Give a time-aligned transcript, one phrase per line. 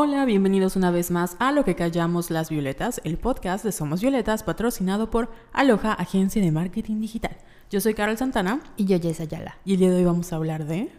[0.00, 4.00] Hola, bienvenidos una vez más a Lo que callamos las violetas, el podcast de Somos
[4.00, 7.36] Violetas patrocinado por Aloha, agencia de marketing digital.
[7.68, 9.58] Yo soy Carol Santana Y yo, Jess Ayala.
[9.64, 10.92] y el día de hoy vamos a hablar de...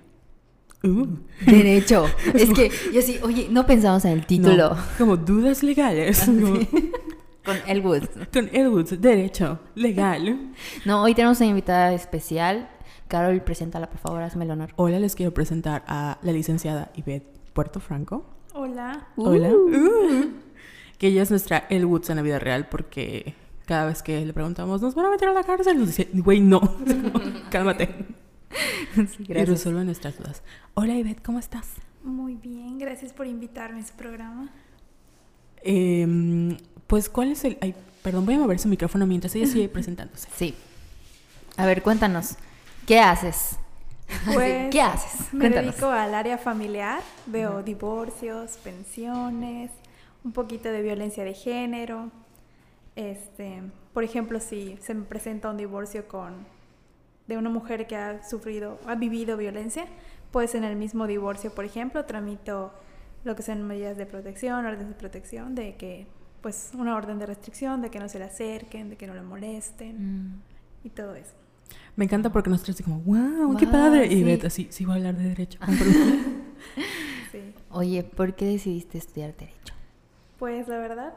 [0.84, 1.08] Uh,
[1.46, 2.08] Derecho.
[2.34, 4.72] es que yo sí, oye, no pensamos en el título.
[4.76, 6.20] no, como dudas legales.
[6.26, 6.60] como-
[7.46, 8.04] Con Elwood.
[8.34, 10.52] Con Edwoods, derecho, legal.
[10.86, 12.70] No, hoy tenemos una invitada especial.
[13.08, 14.72] Carol, preséntala, por favor, hazme el honor.
[14.76, 18.26] Hola, les quiero presentar a la licenciada Ivette Puerto Franco.
[18.60, 19.08] Hola.
[19.16, 19.54] Hola.
[19.54, 19.70] Uh.
[19.70, 20.34] Uh.
[20.98, 23.34] Que ella es nuestra El Woods en la vida real porque
[23.66, 25.80] cada vez que le preguntamos, ¿nos van a meter a la cárcel?
[25.80, 26.60] Nos dice, güey, no.
[27.52, 27.88] Cálmate.
[28.96, 30.44] Sí, Y resuelve nuestras dudas.
[30.74, 31.68] Hola, Ivette, ¿cómo estás?
[32.04, 34.50] Muy bien, gracias por invitarme a su programa.
[35.64, 37.58] Em, pues, ¿cuál es el...?
[37.62, 37.74] Ay,
[38.04, 40.28] perdón, voy a mover su micrófono mientras ella sigue presentándose.
[40.36, 40.54] Sí.
[41.56, 42.36] A ver, cuéntanos.
[42.86, 43.58] ¿Qué haces?
[44.34, 45.34] Pues, ¿Qué haces?
[45.34, 45.76] Me Cuéntanos.
[45.76, 49.72] dedico al área familiar, veo divorcios, pensiones,
[50.24, 52.12] un poquito de violencia de género.
[52.96, 53.62] Este,
[53.94, 56.46] por ejemplo, si se me presenta un divorcio con
[57.28, 59.86] de una mujer que ha sufrido, ha vivido violencia,
[60.32, 62.74] pues en el mismo divorcio, por ejemplo, tramito
[63.24, 66.08] lo que son medidas de protección, órdenes de protección, de que,
[66.42, 69.22] pues, una orden de restricción, de que no se le acerquen, de que no le
[69.22, 70.42] molesten Mm.
[70.86, 71.34] y todo eso.
[72.00, 74.06] Me encanta porque nosotros así como, wow, qué padre.
[74.06, 74.40] Y sí.
[74.48, 75.60] Así, sí voy a hablar de derecho.
[77.30, 77.54] Sí.
[77.72, 79.74] Oye, ¿por qué decidiste estudiar Derecho?
[80.40, 81.14] Pues la verdad,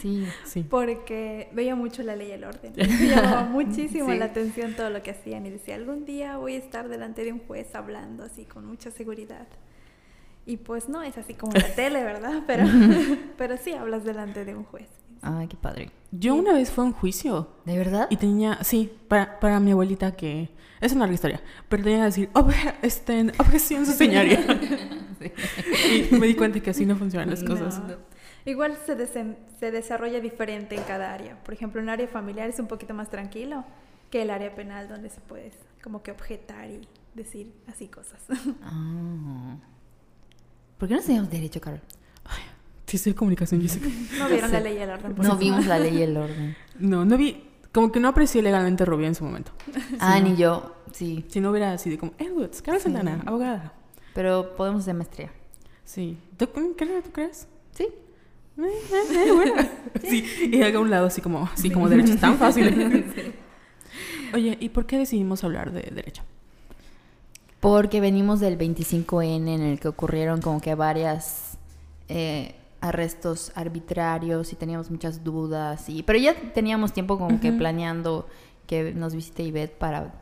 [0.00, 0.26] Sí.
[0.46, 0.62] sí.
[0.70, 2.72] porque veía mucho la ley y el orden.
[2.76, 4.18] Me llamaba muchísimo Sí.
[4.18, 7.32] la atención todo lo que hacían y decía, algún día voy a estar delante de
[7.32, 9.46] un juez hablando así con mucha seguridad.
[10.46, 12.42] Y pues no es así como la tele, ¿verdad?
[12.46, 12.64] Pero,
[13.36, 14.88] pero sí hablas delante de un juez.
[15.26, 15.90] Ay, qué padre.
[16.12, 18.06] Yo una vez fue a un juicio ¿De verdad?
[18.10, 20.50] y tenía, sí, para, para mi abuelita que...
[20.80, 24.38] Es una larga historia, pero tenía que decir, "Obje- este, objeción su señoría.
[26.10, 27.78] y me di cuenta que así no funcionan las cosas.
[27.80, 27.96] No.
[28.44, 31.42] Igual se, desen- se desarrolla diferente en cada área.
[31.42, 33.64] Por ejemplo, un área familiar es un poquito más tranquilo
[34.10, 35.50] que el área penal donde se puede
[35.82, 36.80] como que objetar y
[37.14, 38.20] decir así cosas.
[38.62, 39.56] Ah.
[40.78, 41.80] ¿Por qué no estudiamos Derecho, Carol?
[42.86, 43.88] Sí, soy de comunicación, Jessica.
[44.18, 44.52] No vieron Sí.
[44.54, 45.14] la ley y el orden.
[45.14, 45.38] por No eso.
[45.38, 46.56] vimos la ley y el orden.
[46.78, 47.42] No, no vi,
[47.72, 49.52] como que no aprecié legalmente Rubí en su momento.
[49.98, 50.28] Ah, no.
[50.28, 50.74] ni yo.
[50.92, 51.24] Sí.
[51.28, 52.90] Si no hubiera así de como, Edwards, Carlos Sí.
[52.90, 53.72] Santana, abogada.
[54.14, 55.30] Pero podemos hacer maestría.
[55.84, 56.16] Sí.
[56.36, 57.48] ¿Tú, ¿qué, ¿Tú crees?
[57.72, 57.84] Sí.
[57.84, 59.54] Eh, eh, eh, bueno.
[60.08, 63.04] Sí, y haga un lado así como, así como derecho, es tan fácil.
[64.32, 66.22] Oye, ¿y por qué decidimos hablar de derecho?
[67.60, 71.58] Porque venimos del 25N en el que ocurrieron como que varias
[72.08, 72.54] eh,
[72.86, 75.88] arrestos arbitrarios y teníamos muchas dudas.
[75.88, 78.26] Y, pero ya teníamos tiempo como que planeando
[78.66, 80.14] que nos visite Ivette para,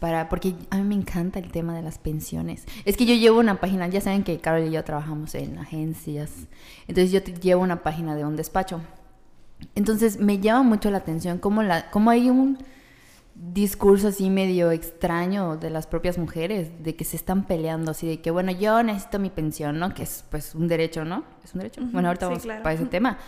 [0.00, 0.28] para...
[0.28, 2.66] Porque a mí me encanta el tema de las pensiones.
[2.84, 6.32] Es que yo llevo una página, ya saben que Carol y yo trabajamos en agencias.
[6.86, 8.80] Entonces yo llevo una página de un despacho.
[9.74, 12.58] Entonces me llama mucho la atención cómo, la, cómo hay un
[13.38, 18.20] discurso así medio extraño de las propias mujeres, de que se están peleando así, de
[18.20, 19.94] que bueno, yo necesito mi pensión, ¿no?
[19.94, 21.24] Que es pues un derecho, ¿no?
[21.44, 21.80] ¿Es un derecho?
[21.92, 22.62] Bueno, ahorita sí, vamos claro.
[22.62, 23.18] para ese tema.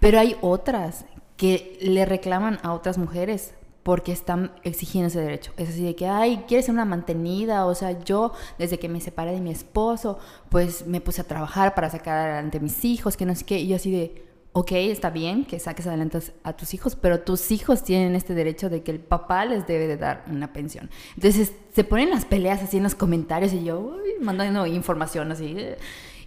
[0.00, 1.04] Pero hay otras
[1.36, 5.52] que le reclaman a otras mujeres porque están exigiendo ese derecho.
[5.56, 9.00] Es así de que, ay, quieres ser una mantenida, o sea, yo desde que me
[9.00, 10.18] separé de mi esposo,
[10.48, 13.58] pues me puse a trabajar para sacar adelante a mis hijos, que no sé qué,
[13.58, 17.50] y yo así de, ok, está bien que saques adelante a tus hijos, pero tus
[17.52, 20.90] hijos tienen este derecho de que el papá les debe de dar una pensión.
[21.14, 25.56] Entonces se ponen las peleas así en los comentarios y yo uy, mandando información así.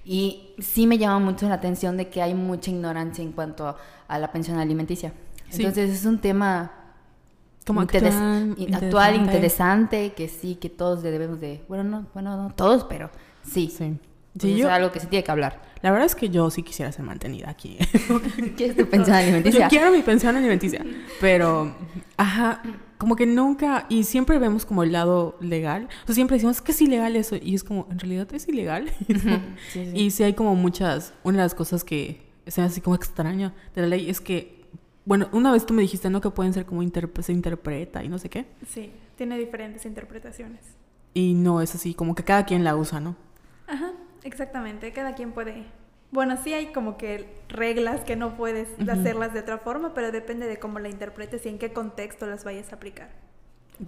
[0.05, 3.77] Y sí me llama mucho la atención de que hay mucha ignorancia en cuanto a,
[4.07, 5.13] a la pensión alimenticia.
[5.49, 5.61] Sí.
[5.63, 6.71] Entonces es un tema
[7.65, 9.23] Como interes- actual, in- actual, interesante.
[9.25, 13.09] interesante, que sí, que todos le debemos de, bueno, no, bueno, no todos, pero
[13.43, 13.67] sí.
[13.77, 13.97] Sí.
[14.33, 15.61] Pues Sí, es algo que se tiene que hablar.
[15.83, 17.77] la verdad es que yo sí quisiera ser mantenida aquí.
[18.57, 19.61] ¿Qué es tu pensión alimenticia?
[19.65, 20.83] Yo quiero mi pensión alimenticia,
[21.21, 21.75] pero,
[22.17, 22.63] ajá,
[22.97, 26.61] como que nunca, y siempre vemos como el lado legal, o sea, siempre decimos "Es
[26.63, 28.91] que es ilegal eso, y es como, en realidad es ilegal.
[29.71, 29.91] Sí, sí.
[29.93, 32.95] y sí hay como muchas, una de las cosas que se me hace así como
[32.95, 34.65] extraña de la ley es que,
[35.05, 36.21] bueno, una vez tú me dijiste, ¿no?
[36.21, 40.61] Que pueden ser como interp- se interpreta y no sé qué, Sí, tiene diferentes interpretaciones.
[41.13, 43.15] y no es así, como que cada quien la usa, ¿no?
[43.67, 43.91] Ajá,
[44.23, 44.91] exactamente.
[44.93, 45.65] Cada quien puede.
[46.11, 50.47] Bueno, sí hay como que reglas que no puedes hacerlas de otra forma, pero depende
[50.47, 53.09] de cómo la interpretes y en qué contexto las vayas a aplicar.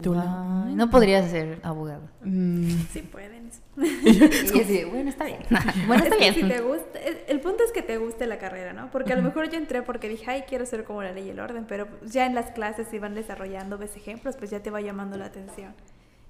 [0.02, 2.02] Tú no podrías ser abogado.
[2.24, 3.52] Mm, Sí pueden.
[3.78, 5.42] Y así, bueno, está bien.
[5.88, 6.34] bueno, está Es que bien.
[6.34, 8.90] si te gusta, el- el punto es que te guste la carrera, ¿no?
[8.90, 11.30] Porque a lo mejor yo entré porque dije, ay, quiero ser como la ley y
[11.30, 14.72] el orden, pero ya en las clases si van desarrollando, ves ejemplos, pues ya te
[14.72, 15.76] va llamando la atención.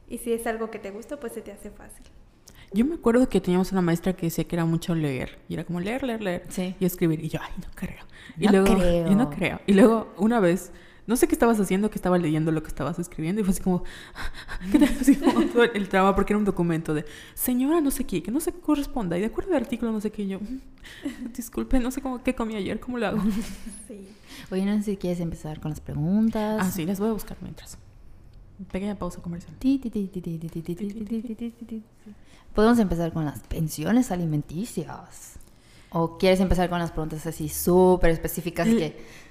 [0.09, 2.05] Y si es algo que te gusta, pues se te hace fácil.
[2.75, 5.39] Yo me acuerdo que teníamos una maestra que decía que era mucho leer.
[5.47, 6.43] Y era como leer, leer, leer.
[6.49, 6.75] Sí.
[6.79, 7.23] Y escribir.
[7.23, 8.03] Y yo, ay, no creo.
[8.37, 9.09] Y No luego, creo.
[9.09, 9.61] Yo no creo.
[9.65, 10.71] Y luego, una vez,
[11.07, 13.39] no sé qué estabas haciendo, que estaba leyendo lo que estabas escribiendo.
[13.39, 13.83] Y fue así como,
[14.71, 16.15] ¿qué te así como todo el trauma?
[16.15, 19.17] Porque era un documento de, señora, no sé qué, que no se corresponda.
[19.17, 20.23] Y de acuerdo al artículo, no sé qué.
[20.23, 23.21] Y yo, "Mm, disculpe, no sé cómo, qué comí ayer, ¿cómo lo hago?
[23.87, 24.07] Sí.
[24.51, 26.59] Oye, no sé si quieres empezar con las preguntas.
[26.61, 27.77] Ah, sí, las voy a buscar mientras.
[28.71, 29.53] Pequeña pausa comercial.
[32.55, 35.33] Podemos empezar con las pensiones alimenticias.
[35.91, 39.25] ¿O quieres empezar con las preguntas así súper específicas que...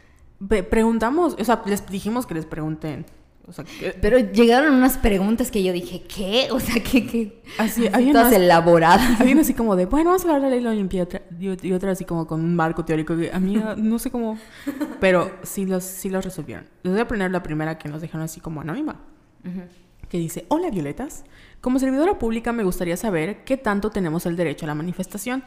[0.71, 3.06] Preguntamos, o sea, les dijimos que les pregunten.
[3.47, 3.97] O sea, que...
[4.00, 6.49] Pero llegaron unas preguntas que yo dije, ¿qué?
[6.50, 7.06] O sea, que...
[7.06, 7.43] que...
[7.56, 9.21] Así, todas unas, elaboradas.
[9.21, 11.23] Hay así como de, bueno, vamos a hablar de la ley de la Olimpiada.
[11.41, 13.17] Y otra así como con un marco teórico.
[13.17, 14.38] Que a mí no sé cómo...
[15.00, 16.67] Pero sí los, sí los resolvieron.
[16.82, 19.00] Les voy a poner la primera que nos dejaron así como anónima.
[19.44, 19.69] Uh -huh.
[20.09, 21.25] Que dice, hola Violetas
[21.64, 25.43] como servidora pública me gustaría saber qué tanto tenemos el derecho a la manifestación,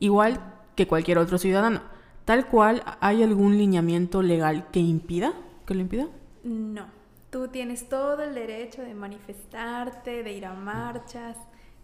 [0.00, 0.38] igual
[0.76, 1.80] que cualquier otro ciudadano,
[2.26, 5.32] tal cual hay algún lineamiento legal que impida,
[5.64, 6.08] que lo impida.
[6.44, 6.88] No,
[7.30, 11.38] tú tienes todo el derecho de manifestarte, de ir a marchas.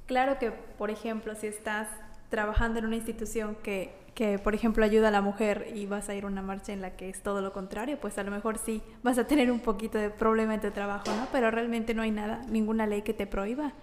[0.05, 1.88] Claro que, por ejemplo, si estás
[2.29, 6.15] trabajando en una institución que, que, por ejemplo, ayuda a la mujer y vas a
[6.17, 8.59] ir a una marcha en la que es todo lo contrario, pues a lo mejor
[8.59, 11.29] sí vas a tener un poquito de problema en tu trabajo, ¿no?
[11.31, 13.75] Pero realmente no hay nada, ninguna ley que te prohíba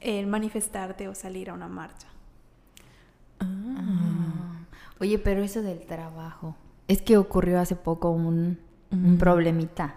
[0.00, 2.06] el manifestarte o salir a una marcha.
[5.00, 6.54] Oye, pero eso del trabajo.
[6.86, 8.60] Es que ocurrió hace poco un,
[8.92, 9.18] un Ujú.
[9.18, 9.96] problemita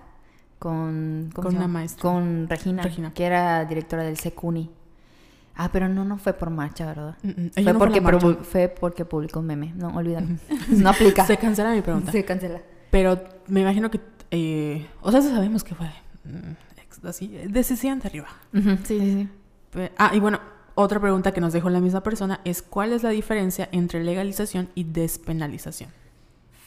[0.57, 1.30] con.
[1.35, 3.13] Con Regina, Regina.
[3.13, 4.71] que era directora del Secuni.
[5.59, 7.18] Ah, pero no, no fue por marcha, ¿verdad?
[7.24, 8.36] Mm, mm, Fue, no porque marcha.
[8.44, 9.74] fue porque publicó un meme.
[9.75, 10.27] No, olvídalo.
[10.69, 11.25] no aplica.
[11.25, 12.12] Se cancela mi pregunta.
[12.12, 12.62] Se cancela.
[12.92, 14.00] Pero me imagino que.
[14.31, 15.88] eh, o sea, eso sabemos que fue.
[16.25, 18.27] mm, así, decisión de arriba.
[18.54, 18.62] Sí,
[19.00, 19.27] sí,
[19.74, 19.81] sí.
[19.98, 20.39] Ah, y bueno,
[20.75, 24.69] otra pregunta que nos dejó la misma persona es: ¿cuál es la diferencia entre legalización
[24.75, 25.89] y despenalización?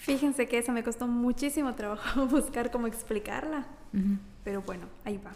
[0.00, 3.66] Fíjense que eso me costó muchísimo trabajo buscar cómo explicarla.
[3.94, 4.19] Ujú.
[4.42, 5.31] Pero bueno, ahí va.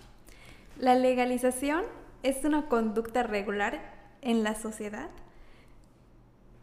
[0.81, 1.83] La legalización
[2.25, 3.81] es una conducta regular
[4.23, 5.11] en la sociedad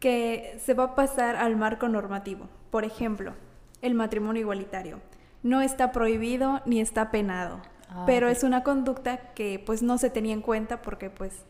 [0.00, 2.48] que se va a pasar al marco normativo.
[2.70, 3.32] Por ejemplo,
[3.80, 5.00] el matrimonio igualitario.
[5.42, 10.10] No está prohibido ni está penado, Ah, pero es una conducta que pues no se
[10.10, 11.44] tenía en cuenta porque pues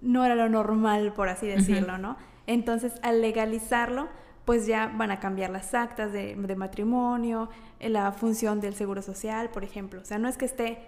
[0.00, 2.16] no era lo normal, por así decirlo, ¿no?
[2.46, 4.08] Entonces, al legalizarlo,
[4.44, 9.02] pues ya van a cambiar las actas de, de matrimonio, eh, la función del seguro
[9.02, 10.00] social, por ejemplo.
[10.00, 10.78] O sea, no es que esté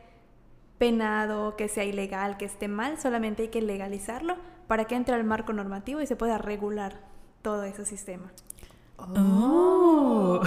[0.83, 4.35] penado, que sea ilegal, que esté mal, solamente hay que legalizarlo
[4.67, 6.99] para que entre al marco normativo y se pueda regular
[7.41, 8.33] todo ese sistema.
[8.97, 10.41] Oh.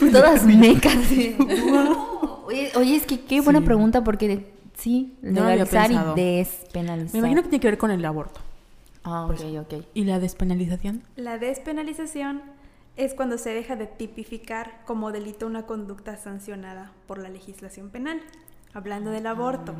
[0.12, 0.94] Todas mecas.
[1.08, 1.36] sí.
[2.46, 3.64] Oye, oye, es que qué buena Sí.
[3.64, 7.12] pregunta porque sí, No legalizar y despenalizar.
[7.14, 8.40] Me imagino que tiene que ver con el aborto.
[9.02, 9.84] Ah, ok, ok.
[9.94, 11.02] ¿Y la despenalización?
[11.16, 12.42] La despenalización
[12.96, 18.20] es cuando se deja de tipificar como delito una conducta sancionada por la legislación penal.
[18.72, 19.74] Hablando del aborto.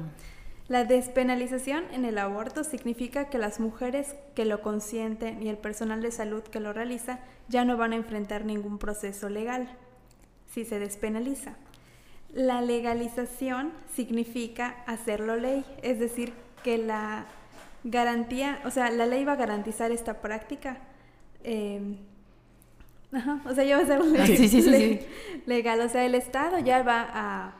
[0.68, 6.00] La despenalización en el aborto significa que las mujeres que lo consienten y el personal
[6.00, 9.68] de salud que lo realiza ya no van a enfrentar ningún proceso legal
[10.46, 11.54] si se despenaliza.
[12.32, 16.32] La legalización significa hacerlo ley, es decir,
[16.62, 17.24] que la
[17.82, 20.78] garantía, o sea, la ley va a garantizar esta práctica.
[21.42, 21.96] eh,
[23.12, 25.42] ajá, o sea, ya va a ser ley- Sí, sí, sí, ley- sí.
[25.46, 27.54] legal, o sea, el Estado ya va a,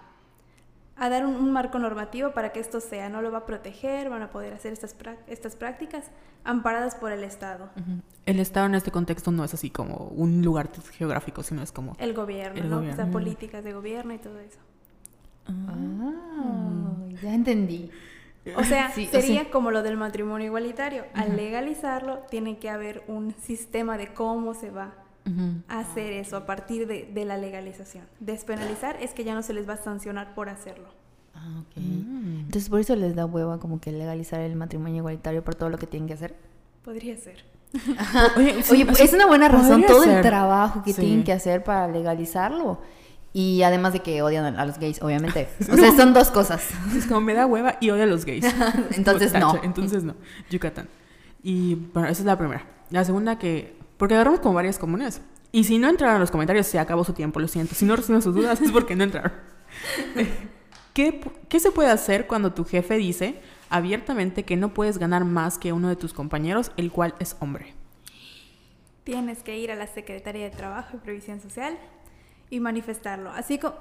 [1.01, 4.09] a dar un, un marco normativo para que esto sea, no lo va a proteger,
[4.11, 4.95] van a poder hacer estas,
[5.27, 6.05] estas prácticas
[6.45, 7.71] amparadas por el Estado.
[8.27, 11.97] El Estado en este contexto no es así como un lugar geográfico, sino es como...
[11.99, 12.79] el gobierno, El ¿no?
[12.93, 14.59] O sea, políticas de gobierno y todo eso.
[15.49, 16.93] Ah,
[17.23, 17.91] ya entendí.
[18.57, 21.05] O sea, Sí, o sea- sería como lo del matrimonio igualitario.
[21.15, 24.95] Al legalizarlo, tiene que haber un sistema de cómo se va
[25.69, 28.05] Hacer eso a partir de, de la legalización.
[28.21, 30.89] Despenalizar es que ya no se les va a sancionar por hacerlo.
[31.35, 31.77] Ah, ok.
[31.77, 32.41] Mm.
[32.47, 35.79] Entonces por eso les da hueva como que legalizar el matrimonio igualitario por todo lo
[35.79, 36.35] que tienen que hacer.
[36.85, 37.45] Podría ser.
[38.37, 41.03] Oye, sí, Oye, pues es una buena razón todo el trabajo que Sí.
[41.03, 42.81] tienen que hacer para legalizarlo.
[43.33, 45.49] Y además de que odian a los gays, obviamente.
[45.73, 46.69] O sea, son dos cosas.
[46.97, 48.45] Es como me da hueva y odio a los gays.
[48.97, 49.61] Entonces, no.
[49.63, 50.17] Entonces no.
[50.51, 50.89] Yucatán.
[51.43, 52.67] Y bueno, esa es la primera.
[52.91, 53.79] La segunda que...
[54.01, 55.21] Porque agarramos como varias comunes.
[55.53, 57.75] Y si no entraron en los comentarios, se acabó su tiempo, lo siento.
[57.75, 59.33] Si no recibimos sus dudas es porque no entraron.
[60.95, 65.59] ¿Qué, ¿Qué se puede hacer cuando tu jefe dice abiertamente que no puedes ganar más
[65.59, 67.75] que uno de tus compañeros, el cual es hombre?
[69.05, 71.77] Tienes que ir a la Secretaría de Trabajo y Previsión Social
[72.49, 73.29] y manifestarlo.
[73.29, 73.75] Así como...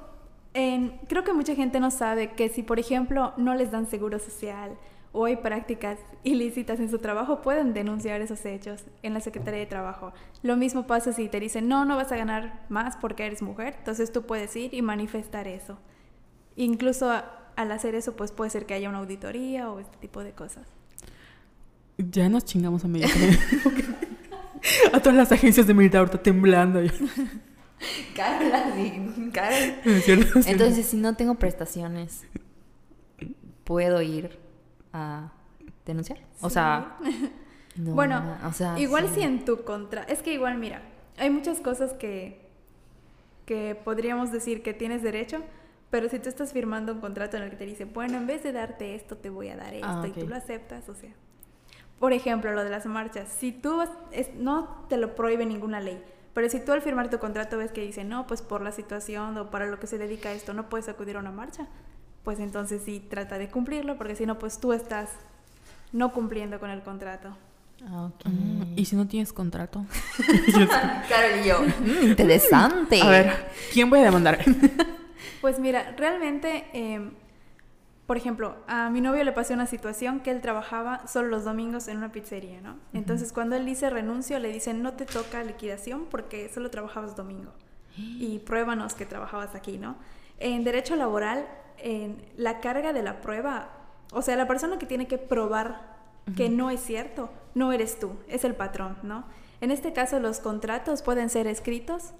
[0.52, 4.78] creo que mucha gente no sabe que si, por ejemplo, no les dan seguro social
[5.12, 9.66] o hay prácticas ilícitas en su trabajo, pueden denunciar esos hechos en la Secretaría de
[9.66, 10.13] Trabajo.
[10.44, 13.75] Lo mismo pasa si te dicen, no, no vas a ganar más porque eres mujer,
[13.80, 15.80] entonces tú puedes ir y manifestar eso.
[16.56, 17.12] Incluso
[17.56, 20.68] al hacer eso, pues puede ser que haya una auditoría o este tipo de cosas.
[21.98, 23.08] Ya nos chingamos a medio
[24.94, 26.80] A todas las agencias de militar ahorita temblando.
[28.16, 28.74] Carla,
[29.34, 29.82] Carla.
[30.48, 32.25] Entonces, si no tengo prestaciones,
[33.63, 34.38] ¿puedo ir
[34.93, 35.31] a
[35.86, 36.19] denunciar?
[36.41, 36.98] O sea...
[37.75, 38.24] bueno,
[38.77, 40.03] igual si en tu contra...
[40.03, 40.81] Es que igual, mira,
[41.17, 42.41] hay muchas cosas que,
[43.46, 45.43] que podríamos decir que tienes derecho,
[45.89, 48.43] pero si tú estás firmando un contrato en el que te dice, bueno, en vez
[48.43, 51.12] de darte esto, te voy a dar ah, esto, y tú lo aceptas, o sea.
[52.00, 53.27] Por ejemplo, lo de las marchas.
[53.27, 53.84] Si tú
[54.38, 56.01] no te lo prohíbe ninguna ley,
[56.34, 59.38] pero si tú al firmar tu contrato ves que dice, no, pues por la situación
[59.38, 61.67] o para lo que se dedica esto, no puedes acudir a una marcha,
[62.30, 65.10] pues entonces sí trata de cumplirlo, porque si no, pues tú estás
[65.92, 67.36] no cumpliendo con el contrato.
[67.88, 69.84] Ah, mm, ¿Y si no tienes contrato?
[71.08, 71.60] claro, y yo.
[71.60, 73.02] Mm, interesante.
[73.02, 74.46] A ver, ¿quién voy a demandar?
[75.42, 77.14] Pues mira, realmente, em,
[78.06, 81.88] por ejemplo, a mi novio le pasó una situación que él trabajaba solo los domingos
[81.88, 82.78] en una pizzería, ¿no?
[82.94, 87.54] Entonces, cuando él dice renuncio, le dicen no te toca liquidación porque solo trabajabas domingo.
[88.20, 89.96] Y pruébanos que trabajabas aquí, ¿no?
[90.39, 93.70] En derecho laboral, en la carga de la prueba,
[94.12, 95.98] o sea, la persona que tiene que probar
[96.36, 99.25] que no es cierto, no eres tú, es el patrón, ¿no?
[99.62, 102.12] En este caso, los contratos pueden ser escritos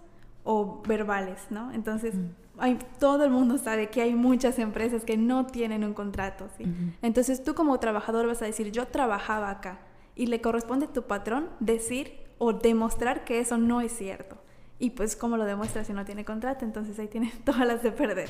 [0.44, 1.72] o verbales, ¿no?
[1.72, 2.16] Entonces,
[2.58, 6.66] hay, todo el mundo sabe que hay muchas empresas que no tienen un contrato, ¿sí?
[7.02, 9.80] Entonces, tú como trabajador vas a decir, yo trabajaba acá,
[10.16, 14.38] y le corresponde a tu patrón decir o demostrar que eso no es cierto.
[14.80, 16.64] Y pues, ¿cómo lo demuestra si no tiene contrato?
[16.64, 18.30] Entonces, ahí tiene todas las de perder.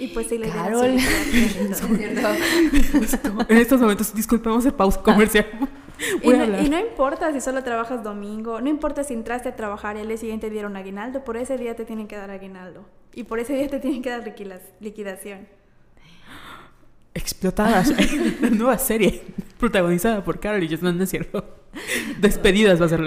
[0.00, 0.86] Y pues sí le Carol.
[3.48, 5.46] en estos momentos, disculpemos el pausa comercial.
[6.22, 6.28] Y
[6.68, 10.16] no, importa si solo trabajas domingo, no importa si entraste a trabajar y al día
[10.16, 12.84] siguiente dieron aguinaldo, por ese día te tienen que dar aguinaldo.
[13.14, 14.24] Y por ese día te tienen que dar
[14.80, 15.46] liquidación.
[17.14, 17.92] Explotadas.
[18.40, 19.22] la nueva serie
[19.58, 21.44] protagonizada por Carol y no, no es cierto.
[22.20, 23.00] Despedidas va a ser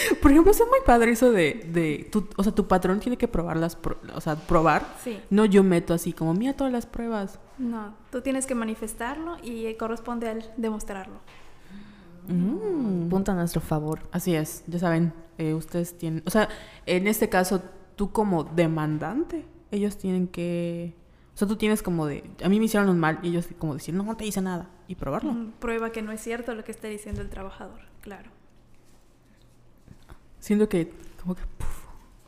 [0.22, 3.28] Por ejemplo, es muy padre eso de, de tu, o sea, tu patrón tiene que
[3.28, 3.78] probar las,
[4.14, 4.86] o sea, probar.
[5.02, 5.18] Sí.
[5.30, 7.38] No yo meto así como, mira todas las pruebas.
[7.58, 11.20] No, tú tienes que manifestarlo y corresponde a él demostrarlo.
[12.28, 13.08] Mm.
[13.08, 14.00] Punto a nuestro favor.
[14.12, 16.48] Así es, ya saben, eh, ustedes tienen, o sea,
[16.86, 17.62] en este caso,
[17.96, 20.94] tú como demandante, ellos tienen que,
[21.34, 23.74] o sea, tú tienes como de, a mí me hicieron un mal y ellos como
[23.74, 25.34] decir, no, no te hice nada y probarlo.
[25.58, 28.30] prueba que no es cierto lo que está diciendo el trabajador, claro.
[30.40, 30.90] Siento que,
[31.22, 31.42] como que,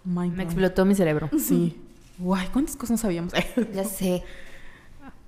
[0.04, 1.30] me explotó mi cerebro.
[1.38, 1.78] Sí.
[2.18, 3.32] Guay, ¿cuántas cosas no sabíamos?
[3.74, 4.22] ya sé.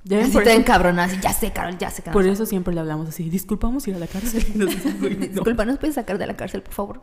[0.07, 1.19] Ya así te encabronas.
[1.23, 2.03] Ya sé, Carol, ya sé.
[2.03, 3.31] Que por eso siempre le hablamos así.
[3.31, 4.45] Disculpamos ir a la cárcel.
[5.33, 7.03] Disculpa, ¿nos puedes sacar de la cárcel, por favor?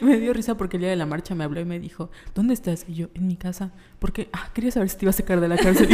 [0.00, 2.54] me dio risa porque el día de la marcha me habló y me dijo, ¿dónde
[2.54, 2.86] estás?
[2.88, 3.72] Y yo, en mi casa.
[3.98, 5.88] Porque, ah, quería saber si te iba a sacar de la cárcel.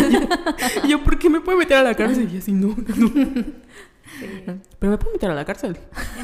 [0.85, 2.29] Y yo, ¿por qué me puede meter a la cárcel?
[2.29, 3.45] Y yo, así, no, no.
[4.79, 5.77] Pero me puedo meter a la cárcel.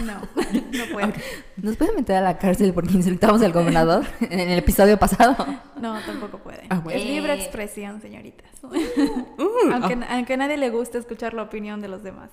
[0.04, 0.20] No,
[0.78, 1.12] no puedo.
[1.56, 5.36] ¿Nos puede meter a la cárcel porque insultamos al gobernador en el episodio pasado?
[5.80, 6.62] No, tampoco puede.
[6.70, 8.50] Ah, es libre expresión, señoritas.
[8.62, 10.16] Uh, aunque, ah.
[10.16, 12.30] aunque a nadie le guste escuchar la opinión de los demás.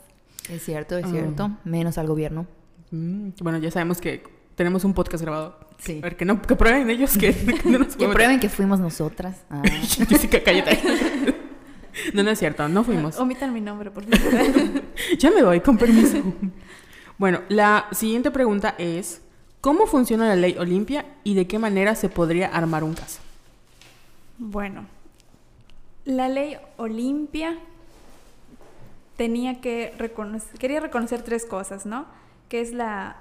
[0.50, 1.52] Es cierto, es cierto.
[1.64, 2.48] Menos al gobierno.
[2.92, 4.24] Mm, bueno, ya sabemos que
[4.56, 5.58] tenemos un podcast grabado.
[5.78, 6.00] Sí.
[6.00, 8.80] A ver, que, no, que prueben ellos que, que no nos Que prueben que fuimos
[8.80, 9.44] nosotras.
[9.50, 9.62] Ah.
[9.64, 10.80] Jessica, cállate.
[12.14, 13.18] No, no es cierto, no fuimos.
[13.18, 14.84] Omitan mi nombre, por favor.
[15.18, 16.18] ya me voy, con permiso.
[17.18, 19.22] Bueno, la siguiente pregunta es,
[19.62, 23.20] ¿cómo funciona la ley Olimpia y de qué manera se podría armar un caso?
[24.38, 24.86] Bueno,
[26.06, 27.58] la ley Olimpia
[29.18, 32.06] tenía que reconocer, quería reconocer tres cosas, ¿no?
[32.48, 33.18] Que es la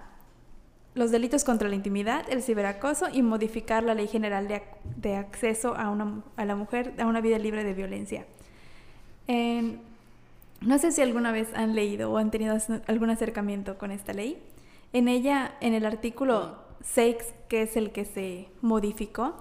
[0.95, 4.62] los delitos contra la intimidad, el ciberacoso y modificar la ley general de,
[4.97, 8.26] de acceso a, una, a la mujer a una vida libre de violencia
[9.28, 12.56] no sé si alguna vez han leído o han tenido
[12.87, 14.38] algún acercamiento con esta ley.
[14.92, 17.16] En ella, en el artículo 6,
[17.49, 19.35] que es el que se modificó,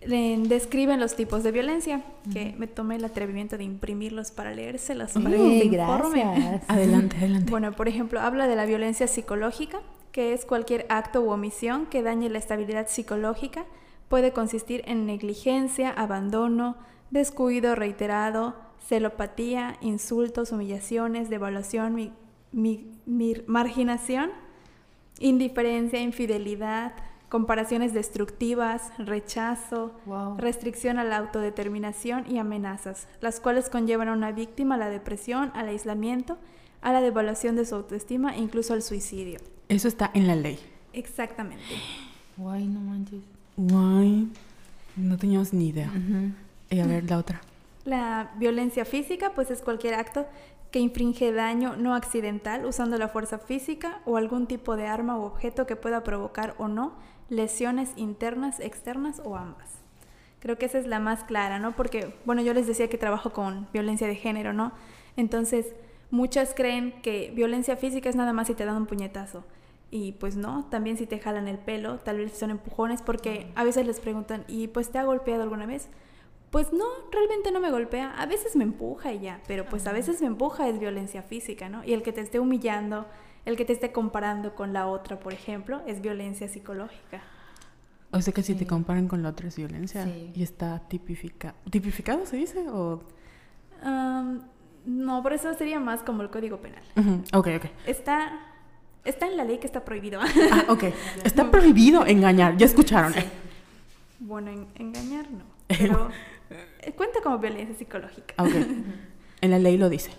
[0.00, 2.02] describen los tipos de violencia,
[2.32, 6.64] que me tomé el atrevimiento de imprimirlos para leérselos para Gracias.
[6.68, 7.50] adelante, adelante.
[7.50, 9.80] Bueno, por ejemplo, habla de la violencia psicológica,
[10.12, 13.64] que es cualquier acto u omisión que dañe la estabilidad psicológica.
[14.08, 16.76] Puede consistir en negligencia, abandono,
[17.10, 18.54] descuido reiterado,
[18.86, 22.12] celopatía, insultos, humillaciones, devaluación,
[22.52, 22.86] mi,
[23.46, 24.30] marginación,
[25.18, 26.92] indiferencia, infidelidad,
[27.28, 30.36] comparaciones destructivas, rechazo, Wow.
[30.38, 35.50] restricción a la autodeterminación y amenazas, las cuales conllevan a una víctima a la depresión,
[35.54, 36.38] al aislamiento,
[36.82, 39.40] a la devaluación de su autoestima e incluso al suicidio.
[39.68, 40.58] Eso está en la ley.
[40.92, 41.64] Exactamente.
[42.36, 43.22] Guay, no manches.
[43.56, 44.28] Guay.
[44.96, 45.90] No teníamos ni idea.
[46.70, 47.40] Y a ver, la otra.
[47.84, 50.26] La violencia física, pues es cualquier acto
[50.70, 55.22] que infringe daño no accidental usando la fuerza física o algún tipo de arma u
[55.22, 56.94] objeto que pueda provocar o no
[57.28, 59.70] lesiones internas, externas o ambas.
[60.40, 61.74] Creo que esa es la más clara, ¿no?
[61.74, 64.72] Porque, bueno, yo les decía que trabajo con violencia de género, ¿no?
[65.16, 65.74] Entonces,
[66.10, 69.44] muchas creen que violencia física es nada más si te dan un puñetazo.
[69.90, 73.64] Y pues no, también si te jalan el pelo, tal vez son empujones, porque a
[73.64, 75.88] veces les preguntan, ¿y pues te ha golpeado alguna vez?
[76.50, 78.12] Pues no, realmente no me golpea.
[78.16, 81.68] A veces me empuja y ya, pero pues a veces me empuja es violencia física,
[81.68, 81.84] ¿no?
[81.84, 83.06] Y el que te esté humillando,
[83.44, 87.22] el que te esté comparando con la otra, por ejemplo, es violencia psicológica.
[88.12, 90.04] O sea que si te comparan con la otra es violencia.
[90.04, 90.30] Sí.
[90.34, 91.54] Y está tipificado.
[91.70, 92.66] ¿Tipificado se dice?
[92.70, 93.02] O...
[93.82, 94.42] Am,
[94.86, 96.82] no, por eso sería más como el Código Penal.
[96.96, 97.64] Ujú, Ok, ok.
[97.86, 98.40] Está,
[99.04, 100.20] está en la ley que está prohibido.
[100.22, 100.84] Ah, ok.
[101.24, 102.56] Está prohibido engañar.
[102.56, 103.12] Ya escucharon.
[103.12, 103.20] Sí.
[104.20, 106.08] bueno, en- engañar no, pero
[106.96, 108.34] cuenta como violencia psicológica.
[108.38, 108.46] Ah.
[109.42, 110.10] En la ley lo dice.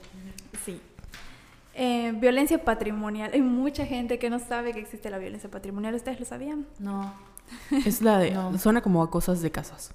[0.64, 0.80] Sí.
[1.74, 3.32] Eh, violencia patrimonial.
[3.34, 5.96] Hay mucha gente que no sabe que existe la violencia patrimonial.
[5.96, 6.68] ¿Ustedes lo sabían?
[6.80, 7.14] No.
[7.86, 8.32] Es la de...
[8.32, 8.56] No.
[8.60, 9.92] Suena como a cosas de casas.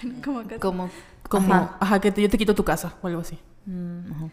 [0.00, 0.88] Suena como que- Como.
[1.28, 1.52] Como...
[1.54, 1.76] Ajá.
[1.78, 3.38] Ajá, que te- yo te quito tu casa o algo así.
[3.66, 4.28] Mm, ajá.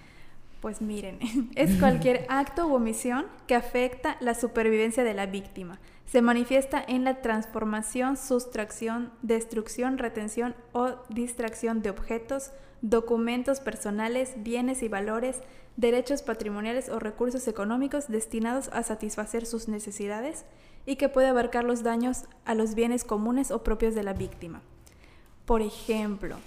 [0.62, 1.20] Pues miren,
[1.56, 5.78] es cualquier acto u omisión que afecta la supervivencia de la víctima.
[6.06, 14.84] Se manifiesta en la transformación, sustracción, destrucción, retención o distracción de objetos, documentos personales, bienes
[14.84, 15.42] y valores,
[15.78, 20.46] derechos patrimoniales o recursos económicos destinados a satisfacer sus necesidades
[20.86, 24.62] y que puede abarcar los daños a los bienes comunes o propios de la víctima.
[25.46, 26.38] Por ejemplo,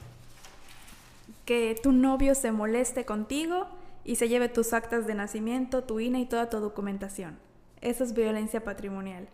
[1.44, 3.66] que tu novio se moleste contigo
[4.04, 7.45] y se lleve tus actas de nacimiento, tu INE y toda tu documentación.
[7.86, 9.28] Eso es violencia patrimonial.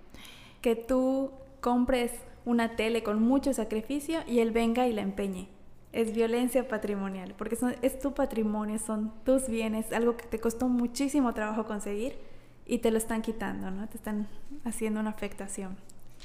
[0.60, 2.12] Que tú compres
[2.44, 5.48] una tele con mucho sacrificio y él venga y la empeñe.
[5.92, 10.68] Es violencia patrimonial, porque son- es tu patrimonio, son tus bienes, algo que te costó
[10.68, 12.14] muchísimo trabajo conseguir
[12.66, 13.88] y te lo están quitando, ¿no?
[13.88, 14.26] Te están
[14.64, 15.76] haciendo una afectación.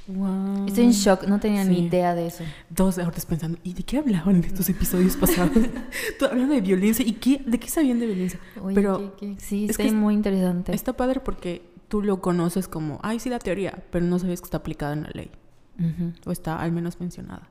[0.08, 0.66] Wow.
[0.68, 1.70] Estoy en shock, no tenía Sí.
[1.70, 2.44] ni idea de eso.
[2.70, 5.52] Dos horas pensando, ¿y de qué hablaban en estos episodios pasados?
[6.20, 8.40] Tú hablando de violencia, ¿y qué, de qué sabían de violencia?
[8.62, 9.42] Oye, Pero ¿qué- qué?
[9.42, 10.74] sí, es que es- muy interesante.
[10.74, 14.46] está padre porque tú lo conoces como, ay, sí, la teoría, pero no sabes que
[14.46, 15.32] está aplicada en la ley,
[16.26, 17.50] o está al menos mencionada.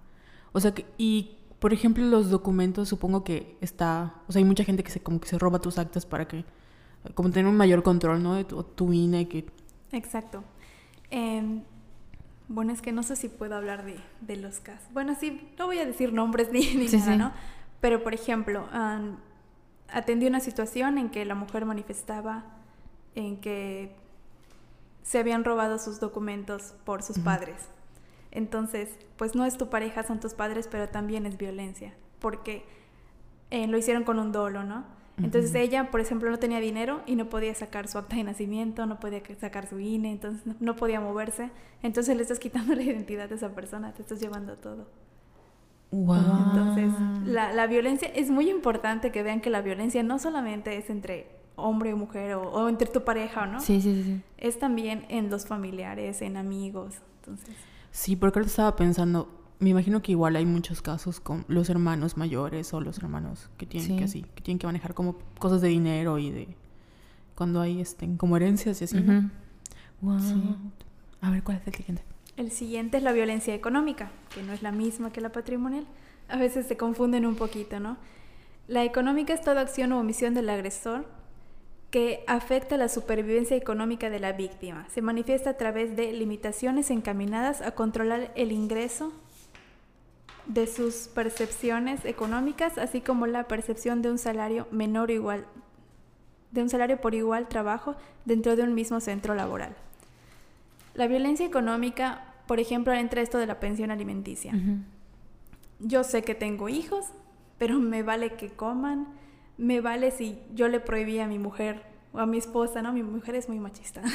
[0.52, 4.64] O sea que, y por ejemplo, los documentos, supongo que está, o sea, hay mucha
[4.64, 6.44] gente que se, como que se roba tus actas para que,
[7.14, 8.34] como tener un mayor control, ¿no?
[8.34, 9.46] De tu, tu INE, que
[9.92, 10.42] Exacto.
[11.10, 11.62] Em,
[12.48, 14.86] bueno, es que no sé si puedo hablar de, de los casos.
[14.92, 17.18] Bueno, sí, no voy a decir nombres ni, ni Sí, nada, sí.
[17.18, 17.32] ¿no?
[17.80, 19.16] Pero, por ejemplo, am,
[19.88, 22.44] atendí una situación en que la mujer manifestaba
[23.14, 23.96] en que
[25.06, 27.68] se habían robado sus documentos por sus padres.
[28.32, 32.64] Entonces, pues no es tu pareja, son tus padres, pero también es violencia, porque
[33.50, 34.84] eh, lo hicieron con un dolo, ¿no?
[35.22, 38.84] Entonces ella, por ejemplo, no tenía dinero y no podía sacar su acta de nacimiento,
[38.84, 41.50] no podía sacar su INE, entonces no, podía moverse.
[41.82, 44.88] Entonces le estás quitando la identidad de esa persona, te estás llevando todo.
[45.92, 46.16] wow.
[46.50, 46.92] Entonces,
[47.24, 51.35] la, la violencia, es muy importante que vean que la violencia no solamente es entre
[51.56, 53.60] hombre y mujer o, o entre tu pareja, ¿o ¿no?
[53.60, 54.20] Sí, sí, sí.
[54.38, 56.94] Es también en los familiares, en amigos.
[57.20, 57.54] Entonces,
[57.90, 62.16] Sí, porque ahorita estaba pensando, me imagino que igual hay muchos casos con los hermanos
[62.18, 63.96] mayores o los hermanos que tienen Sí.
[63.96, 66.48] que así, que tienen que manejar como cosas de dinero y de
[67.34, 68.98] cuando hay este como herencias y así.
[68.98, 69.30] Ujú.
[70.02, 70.20] Wow.
[70.20, 70.56] Sí.
[71.22, 72.02] A ver cuál es el siguiente.
[72.36, 75.86] el siguiente es la violencia económica, que no es la misma que la patrimonial.
[76.28, 77.96] A veces se confunden un poquito, ¿no?
[78.68, 81.06] La económica es toda acción o omisión del agresor
[81.90, 84.86] que afecta la supervivencia económica de la víctima.
[84.90, 89.12] Se manifiesta a través de limitaciones encaminadas a controlar el ingreso
[90.46, 95.46] de sus percepciones económicas, así como la percepción de un salario menor o igual,
[96.52, 99.76] de un salario por igual trabajo dentro de un mismo centro laboral.
[100.94, 104.52] La violencia económica, por ejemplo, entra esto de la pensión alimenticia.
[105.80, 107.06] Yo sé que tengo hijos,
[107.58, 109.08] pero me vale que coman,
[109.58, 112.92] me vale si yo le prohibí a mi mujer o a mi esposa, ¿no?
[112.92, 114.02] Mi mujer es muy machista.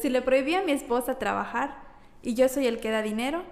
[0.00, 1.76] Si le prohibí a mi esposa trabajar
[2.22, 3.42] y yo soy el que da dinero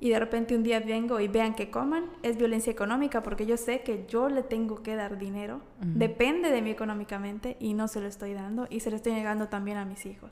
[0.00, 3.56] y de repente un día vengo y vean que coman, es violencia económica porque yo
[3.56, 8.00] sé que yo le tengo que dar dinero, depende de mí económicamente y no se
[8.00, 10.30] lo estoy dando y se lo estoy negando también a mis hijos.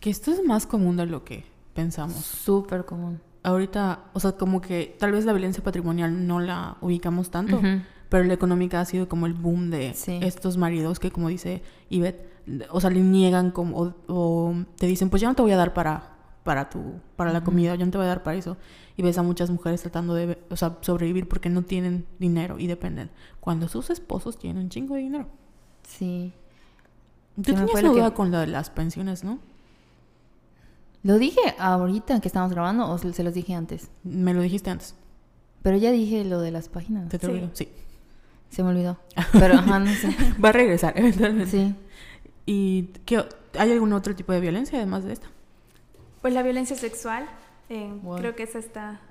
[0.00, 2.16] Que esto es más común de lo que pensamos.
[2.16, 3.20] Súper común.
[3.42, 7.60] Ahorita, o sea, como que tal vez la violencia patrimonial no la ubicamos tanto.
[8.08, 10.18] Pero la económica ha sido como el boom de Sí.
[10.22, 12.26] estos maridos que, como dice Ivette,
[12.70, 15.56] o sea, le niegan como, o, o te dicen, pues ya no te voy a
[15.56, 16.14] dar para,
[16.44, 16.80] para tu,
[17.16, 18.56] para la comida, yo no te voy a dar para eso.
[18.96, 22.66] Y ves a muchas mujeres tratando de, o sea, sobrevivir porque no tienen dinero y
[22.66, 23.10] dependen.
[23.40, 25.26] Cuando sus esposos tienen un chingo de dinero.
[25.82, 26.32] Sí.
[27.34, 29.38] Tú tenías una lo que- duda con lo de las pensiones, ¿no?
[31.02, 33.90] ¿Lo dije ahorita que estábamos grabando o se los dije antes?
[34.02, 34.94] Me lo dijiste antes.
[35.62, 37.08] Pero ya dije lo de las páginas.
[37.08, 37.50] ¿Te te Sí.
[37.52, 37.68] Sí.
[38.56, 38.96] Se me olvidó.
[39.32, 40.16] Pero, ajá, no sé.
[40.42, 41.50] Va a regresar eventualmente.
[41.50, 41.74] Sí.
[42.46, 43.22] ¿Y qué,
[43.58, 45.26] hay algún otro tipo de violencia además de esta?
[46.22, 47.28] Pues la violencia sexual,
[47.68, 48.16] eh, Wow.
[48.16, 49.02] creo que esa está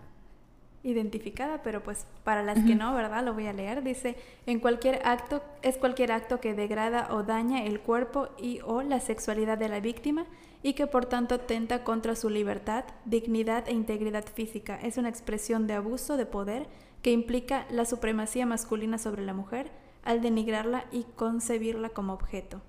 [0.81, 3.23] identificada, pero pues para las que no, ¿verdad?
[3.23, 3.83] Lo voy a leer.
[3.83, 4.15] Dice,
[4.47, 8.99] en cualquier acto, es cualquier acto que degrada o daña el cuerpo y o la
[8.99, 10.25] sexualidad de la víctima
[10.63, 14.79] y que por tanto atenta contra su libertad, dignidad e integridad física.
[14.81, 16.65] Es una expresión de abuso de poder
[17.01, 19.71] que implica la supremacía masculina sobre la mujer
[20.03, 22.61] al denigrarla y concebirla como objeto.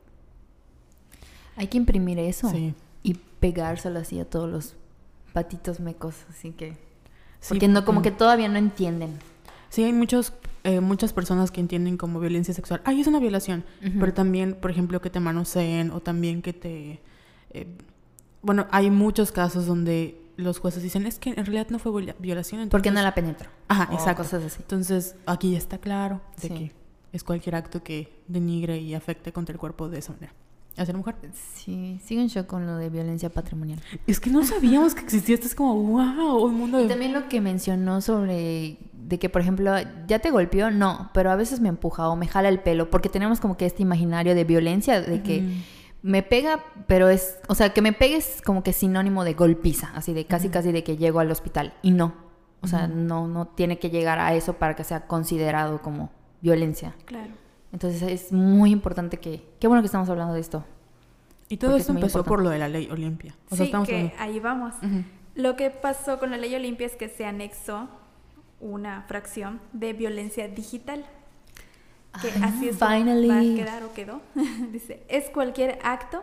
[1.56, 2.50] Hay que imprimir eso.
[2.50, 2.74] Sí.
[3.02, 4.74] Y pegárselo así a todos los
[5.32, 6.14] patitos mecos.
[6.30, 6.72] Así que.
[7.40, 9.18] Sí, Porque no, como porque- que todavía no entienden.
[9.68, 10.32] Sí, hay muchos,
[10.64, 12.80] eh, muchas personas que entienden como violencia sexual.
[12.84, 13.64] Ay, es una violación.
[13.80, 17.00] Pero también, por ejemplo, que te manoseen o también que te...
[17.50, 17.66] eh,
[18.42, 22.16] bueno, hay muchos casos donde los jueces dicen, es que en realidad no fue viola-
[22.18, 22.68] violación.
[22.68, 23.50] Porque no entonces- la penetro.
[23.68, 24.22] Ajá, o exacto.
[24.22, 24.56] cosas así.
[24.60, 26.54] Entonces, aquí ya está claro de Sí.
[26.54, 26.72] que
[27.12, 30.32] es cualquier acto que denigre y afecte contra el cuerpo de esa manera.
[30.78, 31.14] Hacia la mujer.
[31.54, 33.80] Sí, sigo en shock con lo de violencia patrimonial.
[34.06, 35.46] Es que no sabíamos que existía esto.
[35.46, 39.72] Es como, wow, un mundo Y también lo que mencionó sobre de que, por ejemplo,
[40.06, 43.08] ya te golpeó, no, pero a veces me empuja o me jala el pelo, porque
[43.08, 45.62] tenemos como que este imaginario de violencia, de que.
[46.06, 49.90] Me pega, pero es, o sea, que me pegue es como que sinónimo de golpiza,
[49.94, 51.74] así de casi, casi de que llego al hospital.
[51.82, 52.14] Y no,
[52.60, 56.94] o sea, no, no tiene que llegar a eso para que sea considerado como violencia.
[57.06, 57.32] Claro.
[57.72, 60.64] Entonces es muy importante que, qué bueno que estamos hablando de esto.
[61.48, 62.28] Y todo esto es empezó importante.
[62.28, 63.34] por lo de la ley Olimpia.
[63.50, 64.74] O sea, sí, estamos que hablando- ahí vamos.
[65.34, 67.88] Lo que pasó con la ley Olimpia es que se anexó
[68.60, 71.04] una fracción de violencia digital.
[72.20, 73.28] Que Ah, así es finally.
[73.28, 74.20] como va a quedar o quedó.
[74.72, 76.22] Dice, es cualquier acto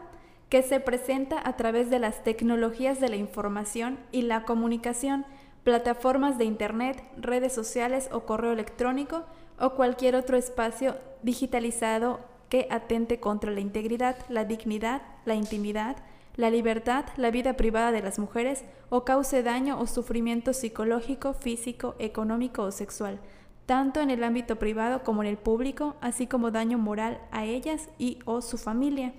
[0.49, 5.25] que se presenta a través de las tecnologías de la información y la comunicación,
[5.63, 9.23] plataformas de internet, redes sociales o correo electrónico
[9.60, 15.95] o cualquier otro espacio digitalizado que atente contra la integridad, la dignidad, la intimidad,
[16.36, 21.95] la libertad, la vida privada de las mujeres o cause daño o sufrimiento psicológico, físico,
[21.99, 23.19] económico o sexual,
[23.65, 27.89] tanto en el ámbito privado como en el público, así como daño moral a ellas
[27.97, 29.13] y o su familia.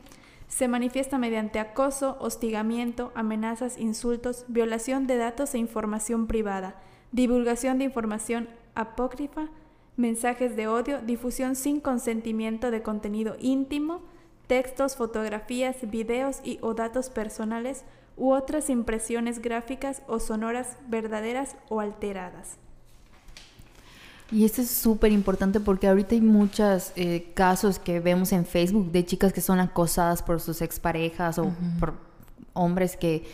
[0.48, 6.76] Se manifiesta mediante acoso, hostigamiento, amenazas, insultos, violación de datos e información privada,
[7.12, 9.48] divulgación de información apócrifa,
[9.96, 14.02] mensajes de odio, difusión sin consentimiento de contenido íntimo,
[14.46, 17.84] textos, fotografías, videos y o datos personales
[18.16, 22.58] u otras impresiones gráficas o sonoras verdaderas o alteradas.
[24.30, 28.90] Y esto es súper importante porque ahorita hay muchos eh, casos que vemos en Facebook
[28.90, 31.94] de chicas que son acosadas por sus exparejas o por
[32.54, 33.24] hombres que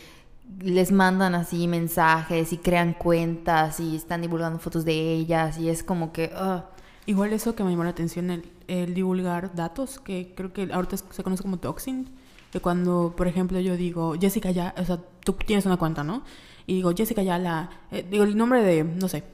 [0.61, 5.83] les mandan así mensajes y crean cuentas y están divulgando fotos de ellas y es
[5.83, 6.31] como que...
[6.35, 6.67] ah,
[7.07, 10.97] Igual eso que me llamó la atención, el, el divulgar datos, que creo que ahorita
[10.99, 12.09] se conoce como doxing,
[12.53, 16.23] de cuando, por ejemplo, yo digo, Jessica ya, o sea, tú tienes una cuenta, ¿no?
[16.67, 19.25] Y digo, Jessica Yala, eh, digo, el nombre de, no sé,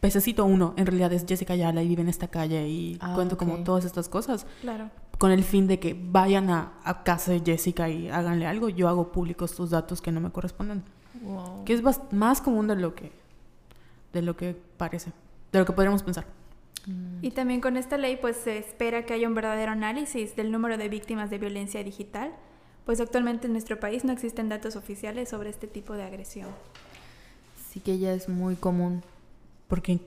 [0.00, 3.36] Pececito 1, en realidad es Jessica Yala y vive en esta calle y Ah, cuento
[3.36, 3.64] como ok.
[3.64, 4.90] todas estas cosas, Claro.
[5.18, 8.88] con el fin de que vayan a, a casa de Jessica y háganle algo, yo
[8.88, 10.84] hago públicos tus datos que no me corresponden.
[11.64, 11.82] Que es
[12.12, 13.10] más común de lo que,
[14.12, 15.10] de lo que parece,
[15.50, 16.26] de lo que podríamos pensar.
[17.20, 20.78] Y también con esta ley pues se espera que haya un verdadero análisis del número
[20.78, 22.30] de víctimas de violencia digital,
[22.86, 26.48] pues actualmente en nuestro país no existen datos oficiales sobre este tipo de agresión.
[27.70, 29.02] sí que ya es muy común.
[29.68, 30.00] Porque,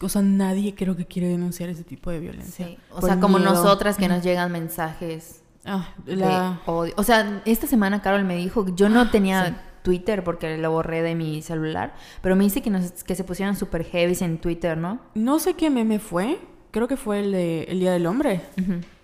[0.00, 2.66] o sea, nadie creo que quiere denunciar ese tipo de violencia.
[2.66, 3.52] Sí, O Por sea, como miedo.
[3.52, 6.60] nosotras que nos llegan mensajes Ah, de la...
[6.66, 6.92] odio.
[6.96, 11.14] O sea, esta semana Carol me dijo, yo no tenía Twitter porque lo borré de
[11.14, 14.98] mi celular, pero me dice que, nos, que se pusieran super heavy en Twitter, ¿no?
[15.14, 16.38] No sé qué meme fue.
[16.70, 18.40] Creo que fue el de el Día del Hombre.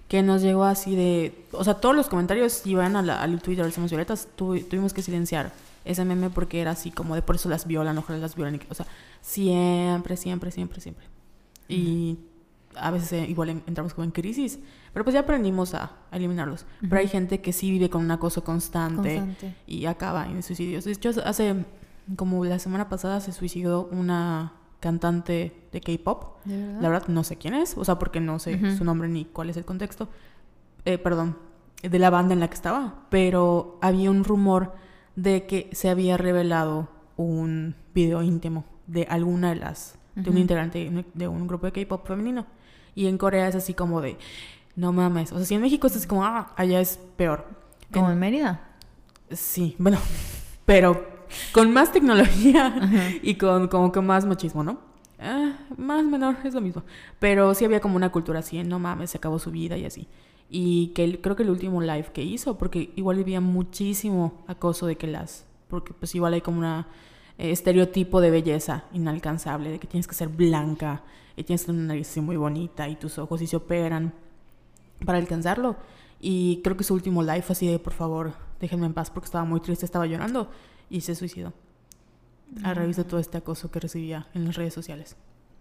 [0.08, 1.44] Que nos llegó así de...
[1.52, 4.26] O sea, todos los comentarios iban a la- al Twitter de Somos Violetas.
[4.36, 5.52] tuvi- tuvimos que silenciar
[5.84, 8.60] ese meme porque era así como de por eso las violan, ojalá las violan.
[8.68, 8.86] O sea,
[9.20, 11.06] siempre, siempre, siempre, siempre.
[11.68, 12.18] Y
[12.76, 14.58] a veces eh, igual en- entramos como en crisis,
[14.92, 16.66] pero pues ya aprendimos a, a eliminarlos.
[16.80, 19.54] Pero hay gente que sí vive con un acoso constante, Constante.
[19.66, 20.84] y acaba en suicidios.
[20.84, 21.64] De hecho, hace
[22.16, 26.38] como la semana pasada se suicidó una cantante de K-pop.
[26.46, 29.50] La verdad no sé quién es, o sea, porque no sé su nombre ni cuál
[29.50, 30.08] es el contexto.
[30.86, 31.36] Eh, perdón,
[31.82, 33.04] de la banda en la que estaba.
[33.10, 34.74] Pero había un rumor
[35.22, 41.04] de que se había revelado un video íntimo de alguna de las, de un integrante
[41.14, 42.46] de un grupo de K-pop femenino.
[42.94, 44.16] Y en Corea es así como de,
[44.76, 45.32] no mames.
[45.32, 47.46] O sea, si en México es así como, ah, allá es peor.
[47.92, 48.60] ¿Como En- en Mérida?
[49.30, 49.98] Sí, bueno,
[50.64, 51.06] pero
[51.52, 52.74] con más tecnología
[53.22, 54.80] y con como que más machismo, ¿no?
[55.18, 56.82] Ah, más menor, es lo mismo.
[57.18, 60.08] Pero sí había como una cultura así, no mames, se acabó su vida y así.
[60.52, 64.86] Y que el- creo que el último live que hizo, porque igual vivía muchísimo acoso
[64.86, 66.88] de que las, porque pues igual hay como una
[67.38, 71.02] eh, estereotipo de belleza inalcanzable, de que tienes que ser blanca
[71.36, 74.12] y tienes que tener una nariz muy bonita y tus ojos sí se operan
[75.06, 75.76] para alcanzarlo.
[76.20, 79.26] Y creo que su último live fue así de, por favor, déjenme en paz porque
[79.26, 80.50] estaba muy triste, estaba llorando
[80.90, 81.52] y se suicidó.
[82.64, 85.16] A raíz de todo este acoso que recibía en las redes sociales.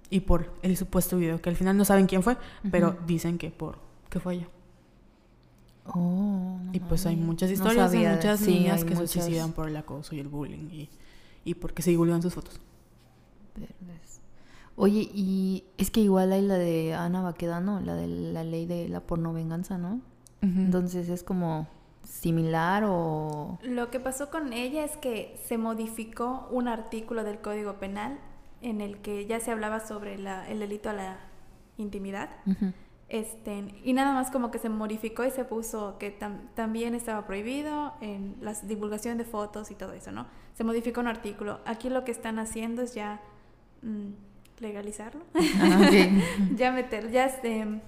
[0.10, 2.36] Y por el supuesto video, que al final no saben quién fue,
[2.72, 2.98] pero Ujú.
[3.06, 3.78] dicen que por
[4.10, 4.48] que fue ella.
[5.96, 9.10] Oh, no y pues hay muchas No historias sabía de muchas sí, niñas que muchas
[9.12, 10.90] se suicidan por el acoso y el bullying y,
[11.46, 12.60] y porque se divulgan sus fotos.
[13.56, 14.22] Verdes.
[14.76, 18.88] Oye, y es que igual hay la de Ana Baquedano, la de la ley de
[18.88, 20.02] la pornovenganza, ¿no?
[20.42, 21.68] Entonces es como
[22.08, 23.60] similar o...
[23.62, 28.20] Lo que pasó con ella es que se modificó un artículo del Código Penal
[28.62, 31.18] en el que ya se hablaba sobre la- el delito a la
[31.78, 32.30] intimidad.
[32.46, 32.72] Ujú.
[33.10, 37.26] Este, y nada más como que se modificó y se puso que tam- también estaba
[37.26, 40.28] prohibido en la divulgación de fotos y todo eso, ¿no?
[40.54, 41.60] Se modificó un artículo.
[41.66, 43.20] Aquí lo que están haciendo es ya
[43.82, 44.10] mm,
[44.60, 45.22] legalizarlo.
[45.60, 45.90] Ah,
[46.56, 47.82] ya meter, ya este,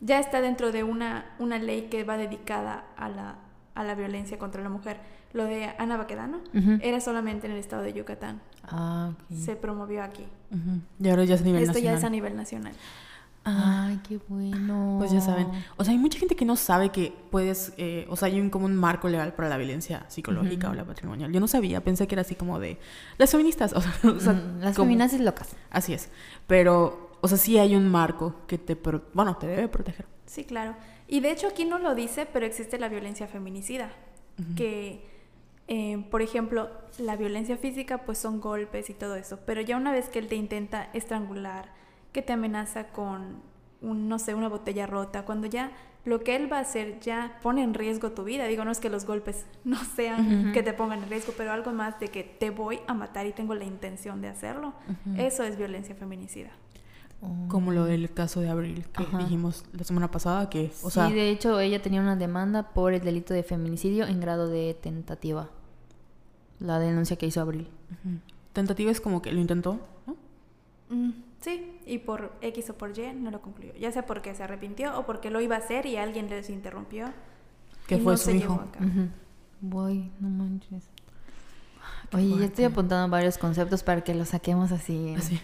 [0.00, 3.36] ya está dentro de una, una ley que va dedicada a la,
[3.74, 4.96] a la violencia contra la mujer.
[5.34, 6.40] Lo de Ana Baquedano
[6.80, 8.40] era solamente en el estado de Yucatán.
[8.64, 9.10] Ah.
[9.30, 10.24] Se promovió aquí.
[10.98, 12.72] Y ahora ya es a nivel Esto ya es a nivel nacional.
[13.56, 14.96] Ay, qué bueno.
[14.98, 15.48] Pues ya saben.
[15.76, 18.50] O sea, hay mucha gente que no sabe que puedes, eh, o sea, hay un,
[18.50, 21.32] como un marco legal para la violencia psicológica o la patrimonial.
[21.32, 22.78] Yo no sabía, pensé que era así como de
[23.18, 23.72] las feministas.
[23.76, 25.56] O sea, o sea, Las como- feminazis locas.
[25.70, 26.10] Así es.
[26.46, 30.06] Pero, o sea, sí hay un marco que te, pro- bueno, te debe proteger.
[30.26, 30.76] Sí, claro.
[31.06, 33.90] Y de hecho aquí no lo dice, pero existe la violencia feminicida,
[34.56, 35.04] que,
[35.68, 39.90] eh, por ejemplo, la violencia física pues son golpes y todo eso, pero ya una
[39.92, 41.72] vez que él te intenta estrangular,
[42.12, 43.42] que te amenaza con,
[43.80, 45.72] un, no sé, una botella rota, cuando ya
[46.04, 48.80] lo que él va a hacer ya pone en riesgo tu vida, digo, no es
[48.80, 52.24] que los golpes no sean que te pongan en riesgo, pero algo más de que
[52.24, 54.72] te voy a matar y tengo la intención de hacerlo,
[55.16, 56.50] eso es violencia feminicida.
[57.48, 59.18] Como lo del caso de Abril que Ajá.
[59.18, 62.92] dijimos la semana pasada, que, o sí, sea, de hecho, ella tenía una demanda por
[62.92, 65.50] el delito de feminicidio en grado de tentativa.
[66.60, 67.68] La denuncia que hizo Abril.
[68.52, 70.16] tentativa es como que lo intentó, ¿no?
[70.90, 73.74] Mm, sí, y por X o por Y no lo concluyó.
[73.74, 77.06] Ya sea porque se arrepintió o porque lo iba a hacer y alguien les interrumpió.
[77.86, 78.54] Que y fue no su se hijo.
[78.54, 78.86] llevó a cabo.
[78.86, 79.08] Ujú.
[79.60, 80.84] Voy, no manches.
[82.10, 82.46] qué Oye, ya fuerte.
[82.46, 85.08] estoy apuntando varios conceptos para que los saquemos así.
[85.10, 85.40] en- Así.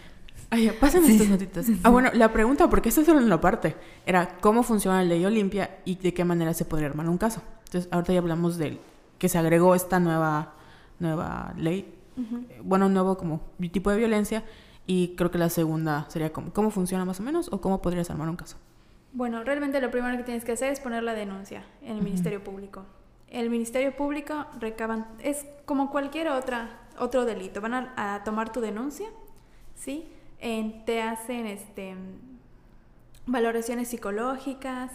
[0.51, 1.67] Ay, pasen estas notitas.
[1.83, 3.75] Ah, bueno, la pregunta, porque esta es solo una parte,
[4.07, 7.43] era cómo funciona la ley Olimpia y de qué manera se podría armar un caso.
[7.65, 8.79] Entonces, ahorita ya hablamos del
[9.19, 10.53] que se agregó esta nueva,
[11.01, 12.45] nueva ley, Ujú.
[12.51, 13.41] eh, bueno, un nuevo como
[13.73, 14.45] tipo de violencia,
[14.87, 17.49] y creo que la segunda sería como, ¿cómo funciona más o menos?
[17.53, 18.57] ¿O cómo podrías armar un caso?
[19.13, 22.43] Bueno, realmente lo primero que tienes que hacer es poner la denuncia en el Ministerio
[22.43, 22.85] Público.
[23.29, 27.61] El Ministerio Público recaban, es como cualquier otra, otro delito.
[27.61, 29.07] Van a, a tomar tu denuncia,
[29.77, 30.07] ¿sí?
[30.41, 31.95] En- te hacen este,
[33.27, 34.91] valoraciones psicológicas,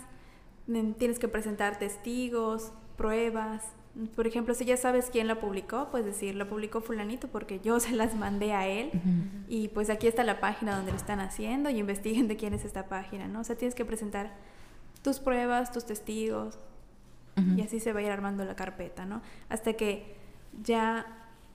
[0.68, 3.64] en- tienes que presentar testigos, pruebas.
[4.16, 7.80] Por ejemplo, si ya sabes quién la publicó, pues decir, lo publicó fulanito porque yo
[7.80, 8.92] se las mandé a él.
[9.48, 12.66] Y pues aquí está la página donde lo están haciendo y investiguen de quién es
[12.66, 13.42] esta página, ¿no?
[13.42, 14.34] O sea, tienes que presentar
[15.02, 16.60] tus pruebas, tus testigos
[17.58, 19.22] y así se va a ir armando la carpeta, ¿no?
[19.50, 20.16] Hasta que
[20.62, 21.06] ya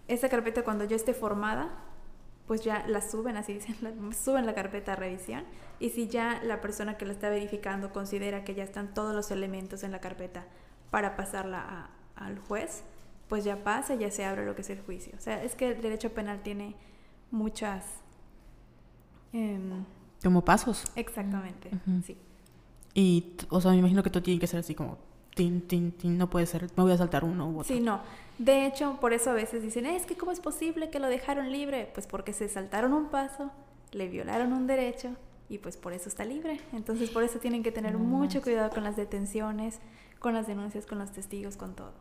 [0.08, 1.68] esa carpeta cuando ya esté formada,
[2.46, 5.44] pues ya la suben, así dicen, la- suben la carpeta a revisión
[5.80, 9.30] y si ya la persona que la está verificando considera que ya están todos los
[9.30, 10.44] elementos en la carpeta
[10.90, 12.83] para pasarla a- al juez,
[13.29, 15.12] pues ya pasa y ya se abre lo que es el juicio.
[15.16, 16.74] O sea, es que el derecho penal tiene
[17.31, 17.85] muchas...
[19.33, 19.85] em,
[20.22, 20.85] Como pasos.
[20.96, 21.70] exactamente,
[22.05, 22.16] sí.
[22.94, 24.98] Y, o sea, me imagino que tú tienes que ser así como,
[25.35, 27.74] tin, tin, tin, no puede ser, me voy a saltar uno u otro.
[27.74, 28.00] Sí, no.
[28.38, 31.50] De hecho, por eso a veces dicen, es que ¿cómo es posible que lo dejaron
[31.50, 31.90] libre?
[31.92, 33.50] Pues porque se saltaron un paso,
[33.92, 35.11] le violaron un derecho
[35.48, 36.61] y pues por eso está libre.
[36.72, 39.81] Entonces por eso tienen que tener mucho cuidado con las detenciones,
[40.24, 41.92] con las denuncias, con los testigos, con todo.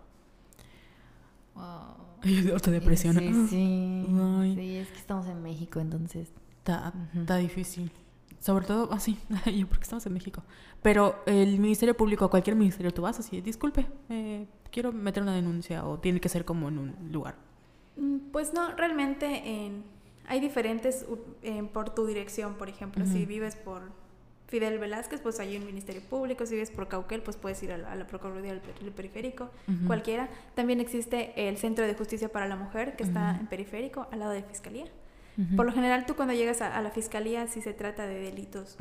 [1.55, 2.53] Wow.
[2.53, 3.15] Autodepresión.
[3.19, 4.07] Sí, sí.
[4.39, 4.55] Ay.
[4.55, 6.31] Sí, es que estamos en México, entonces.
[6.59, 6.93] Está,
[7.37, 7.91] difícil.
[8.39, 9.17] Sobre todo, así,
[9.57, 10.41] yo porque estamos en México.
[10.81, 15.33] Pero el Ministerio Público, a cualquier ministerio tú vas así, disculpe, eh, quiero meter una
[15.35, 17.35] denuncia o tiene que ser como en un lugar.
[17.97, 19.83] Mm, Pues no, realmente en-
[20.27, 21.05] hay diferentes
[21.73, 23.81] por tu dirección, por ejemplo, si vives por
[24.47, 27.77] Fidel Velázquez, pues hay un ministerio público, si vives por Cauquel, pues puedes ir a
[27.77, 29.49] la, a la Procuraduría del per- del Periférico,
[29.87, 30.29] cualquiera.
[30.55, 34.31] También existe el Centro de Justicia para la Mujer, que está en Periférico, al lado
[34.31, 34.85] de Fiscalía.
[35.37, 35.55] Ujú.
[35.55, 38.77] Por lo general, tú cuando llegas a, a la Fiscalía, si se trata de delitos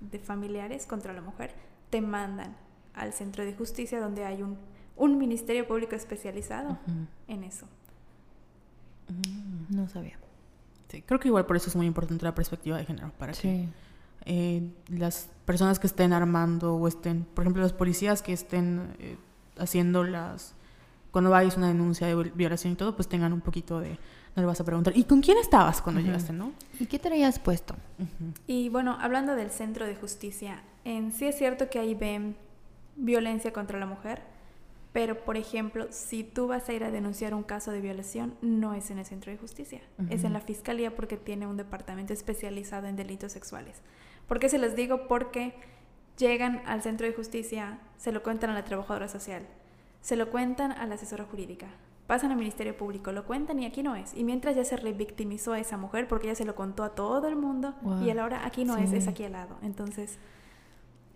[0.00, 1.52] de familiares contra la mujer,
[1.90, 2.54] te mandan
[2.94, 4.56] al Centro de Justicia, donde hay un,
[4.94, 6.78] un ministerio público especializado
[7.26, 7.66] en eso.
[9.08, 9.74] Mm.
[9.76, 10.18] No sabía.
[10.88, 13.38] Sí, creo que igual por eso es muy importante la perspectiva de género, para que
[13.40, 13.68] Sí.
[14.28, 19.16] Eh, las personas que estén armando o estén, por ejemplo, los policías que estén eh,
[19.56, 20.54] haciendo las,
[21.10, 23.98] cuando vayas una denuncia de viol- violación y todo, pues tengan un poquito de,
[24.36, 26.52] no le vas a preguntar, ¿y con quién estabas cuando llegaste, no?
[26.78, 27.74] ¿Y qué traías puesto?
[28.46, 32.36] Y bueno, hablando del centro de justicia, en sí es cierto que ahí ven
[32.96, 34.20] violencia contra la mujer,
[34.92, 38.74] pero por ejemplo, si tú vas a ir a denunciar un caso de violación, no
[38.74, 42.86] es en el centro de justicia, es en la fiscalía porque tiene un departamento especializado
[42.86, 43.80] en delitos sexuales.
[44.28, 45.08] ¿Por qué se los digo?
[45.08, 45.54] Porque
[46.18, 49.42] llegan al centro de justicia, se lo cuentan a la trabajadora social,
[50.00, 51.66] se lo cuentan a la asesora jurídica,
[52.06, 54.14] pasan al Ministerio Público, lo cuentan y aquí no es.
[54.14, 57.26] Y mientras ya se revictimizó a esa mujer porque ya se lo contó a todo
[57.28, 58.02] el mundo Wow.
[58.04, 58.96] y a la hora aquí no es, Sí.
[58.96, 59.56] es aquí al lado.
[59.62, 60.18] Entonces,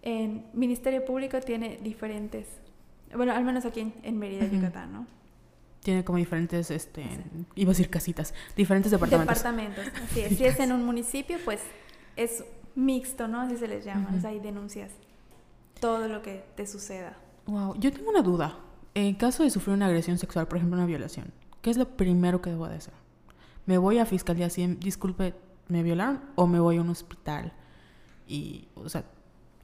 [0.03, 2.47] en Ministerio Público tiene diferentes,
[3.15, 4.47] bueno, al menos aquí en, en Mérida.
[4.47, 5.07] Yucatán, ¿no?
[5.81, 7.03] Tiene como diferentes, este,
[7.57, 9.39] iba a decir casitas, diferentes departamentos.
[9.39, 10.37] Departamentos, así es.
[10.39, 11.61] Si es en un municipio, pues
[12.17, 13.41] es mixto, ¿no?
[13.41, 14.11] Así se les llama.
[14.17, 14.93] O sea, hay denuncias.
[15.81, 17.17] Todo lo que te suceda.
[17.47, 18.59] Wow, yo tengo una duda.
[18.95, 22.43] En caso de sufrir una agresión sexual, por ejemplo, una violación, ¿qué es lo primero
[22.43, 22.95] que debo de hacer?
[23.67, 25.35] ¿Me voy a fiscalía si, disculpe,
[25.69, 26.21] me violaron?
[26.35, 27.53] ¿O me voy a un hospital?
[28.29, 29.05] Y, o sea,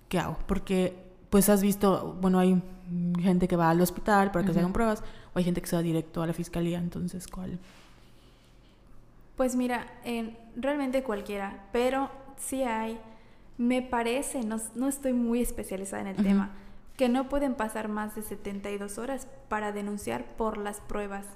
[0.08, 0.38] ¿qué hago?
[0.46, 0.96] Porque,
[1.30, 2.62] pues has visto, bueno, hay
[3.20, 5.02] gente que va al hospital para que se hagan pruebas,
[5.34, 7.58] o hay gente que se va directo a la fiscalía, entonces, ¿cuál?
[9.36, 12.98] Pues mira, en realmente cualquiera, pero sí hay,
[13.58, 16.50] me parece, no, no estoy muy especializada en el tema,
[16.96, 21.26] que no pueden pasar más de 72 horas para denunciar por las pruebas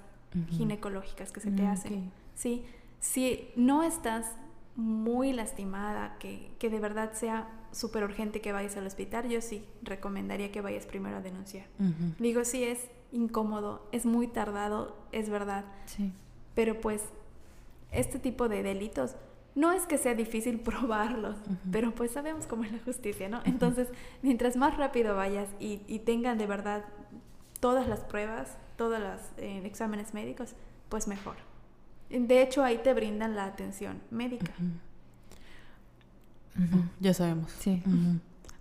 [0.50, 2.12] ginecológicas que se te Mm, hacen.
[2.34, 2.64] Sí,
[3.00, 4.32] si no estás
[4.76, 9.64] muy lastimada, que, que de verdad sea súper urgente que vayas al hospital, yo sí
[9.82, 11.66] recomendaría que vayas primero a denunciar.
[12.18, 16.12] Digo, sí es incómodo, es muy tardado, es verdad, Sí.
[16.54, 17.02] pero pues
[17.90, 19.16] este tipo de delitos
[19.54, 21.36] no es que sea difícil probarlos,
[21.70, 23.40] pero pues sabemos cómo es la justicia, ¿no?
[23.44, 23.88] Entonces,
[24.22, 26.84] mientras más rápido vayas y, y tengan de verdad
[27.60, 30.54] todas las pruebas, todos los eh, exámenes médicos,
[30.88, 31.36] pues mejor.
[32.10, 34.52] De hecho, ahí te brindan la atención médica.
[37.00, 37.50] Ya sabemos.
[37.58, 37.82] Sí.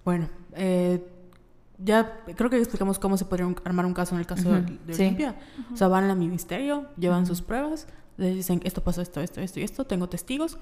[0.06, 1.06] Bueno, eh,
[1.78, 4.62] ya creo que explicamos cómo se podría un- armar un caso en el caso de,
[4.62, 5.04] de sí.
[5.04, 5.36] Olimpia.
[5.74, 9.60] O sea, van al ministerio, llevan sus pruebas, les dicen esto pasó, esto, esto, esto
[9.60, 10.58] y esto, tengo testigos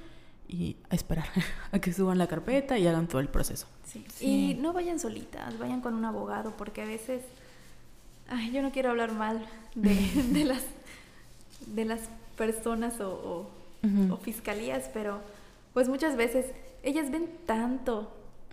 [0.50, 1.28] y a esperar
[1.72, 3.68] a que suban la carpeta y hagan todo el proceso.
[3.86, 4.04] Sí.
[4.16, 4.26] Sí.
[4.26, 7.22] Y no vayan solitas, vayan con un abogado, porque a veces,
[8.28, 9.96] ay, yo no quiero hablar mal de,
[10.34, 10.64] de las,
[11.68, 12.02] de las
[12.38, 13.48] personas o,
[14.12, 15.22] o- fiscalías, pero
[15.74, 16.48] pues muchas veces
[16.84, 18.12] ellas ven tanto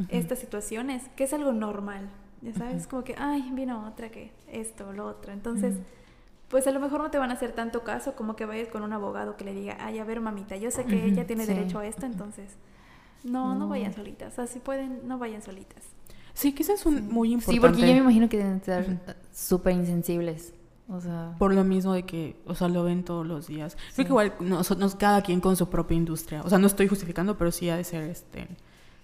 [0.08, 2.08] estas situaciones que es algo normal,
[2.42, 5.74] ya sabes, como que, ay, vino otra que esto, lo otro, entonces...
[6.48, 8.82] Pues a lo mejor no te van a hacer tanto caso como que vayas con
[8.82, 11.52] un abogado que le diga, ay, a ver, mamita, yo sé que ella tiene sí.
[11.52, 12.50] derecho a esto, entonces
[13.24, 13.68] no, no No.
[13.68, 14.32] vayan solitas.
[14.32, 15.82] O sea, si pueden, no vayan solitas.
[16.34, 17.54] Sí, que eso es un, muy importante.
[17.54, 18.98] Sí, porque yo me imagino que deben estar eh,
[19.32, 20.52] súper insensibles.
[20.88, 23.76] O sea, Por lo mismo de que, o sea, lo ven todos los días.
[23.88, 23.94] Sí.
[23.94, 26.42] Creo que igual nosotros, cada quien con su propia industria.
[26.44, 28.46] O sea, no estoy justificando, pero sí ha de ser, este,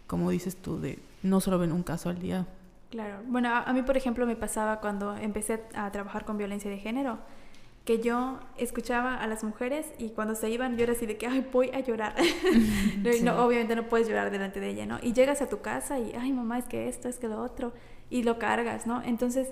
[0.06, 2.46] como dices tú, de no solo ven un caso al día.
[2.92, 3.16] Claro.
[3.26, 6.78] Bueno, a, a mí, por ejemplo, me pasaba cuando empecé a trabajar con violencia de
[6.78, 7.18] género,
[7.84, 11.26] que yo escuchaba a las mujeres y cuando se iban yo era así de que,
[11.26, 12.14] ay, voy a llorar.
[13.02, 13.22] No, Sí.
[13.24, 14.98] no, obviamente no puedes llorar delante de ella, ¿no?
[15.02, 17.72] Y llegas a tu casa y, ay, mamá, es que esto, es que lo otro,
[18.10, 19.02] y lo cargas, ¿no?
[19.02, 19.48] Entonces,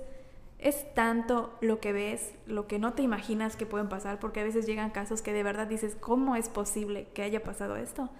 [0.61, 4.45] es tanto lo que ves, lo que no te imaginas que pueden pasar, porque a
[4.45, 8.11] veces llegan casos que de verdad dices, ¿cómo es posible que haya pasado esto?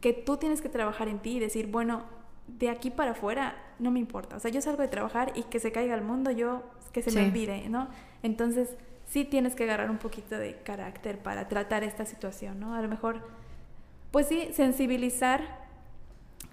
[0.00, 2.04] Que tú tienes que trabajar en ti y decir, bueno,
[2.48, 4.36] de aquí para afuera no me importa.
[4.36, 7.10] O sea, yo salgo de trabajar y que se caiga el mundo, yo que se
[7.10, 7.18] Sí.
[7.18, 7.88] me olvide, ¿no?
[8.22, 8.76] Entonces,
[9.06, 12.74] sí tienes que agarrar un poquito de carácter para tratar esta situación, ¿no?
[12.74, 13.22] A lo mejor,
[14.10, 15.42] pues sí, sensibilizar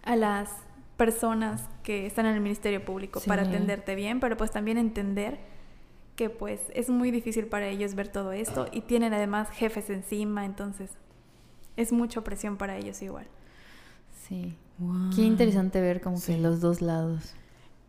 [0.03, 0.51] a las
[0.97, 5.39] personas que están en el Ministerio Público para atenderte bien, pero pues también entender
[6.15, 10.45] que pues es muy difícil para ellos ver todo esto y tienen además jefes encima,
[10.45, 10.91] entonces
[11.75, 13.27] es mucha presión para ellos igual.
[14.27, 14.55] Sí.
[14.77, 15.09] Wow.
[15.15, 16.33] Qué interesante ver como Sí.
[16.35, 17.33] que los dos lados.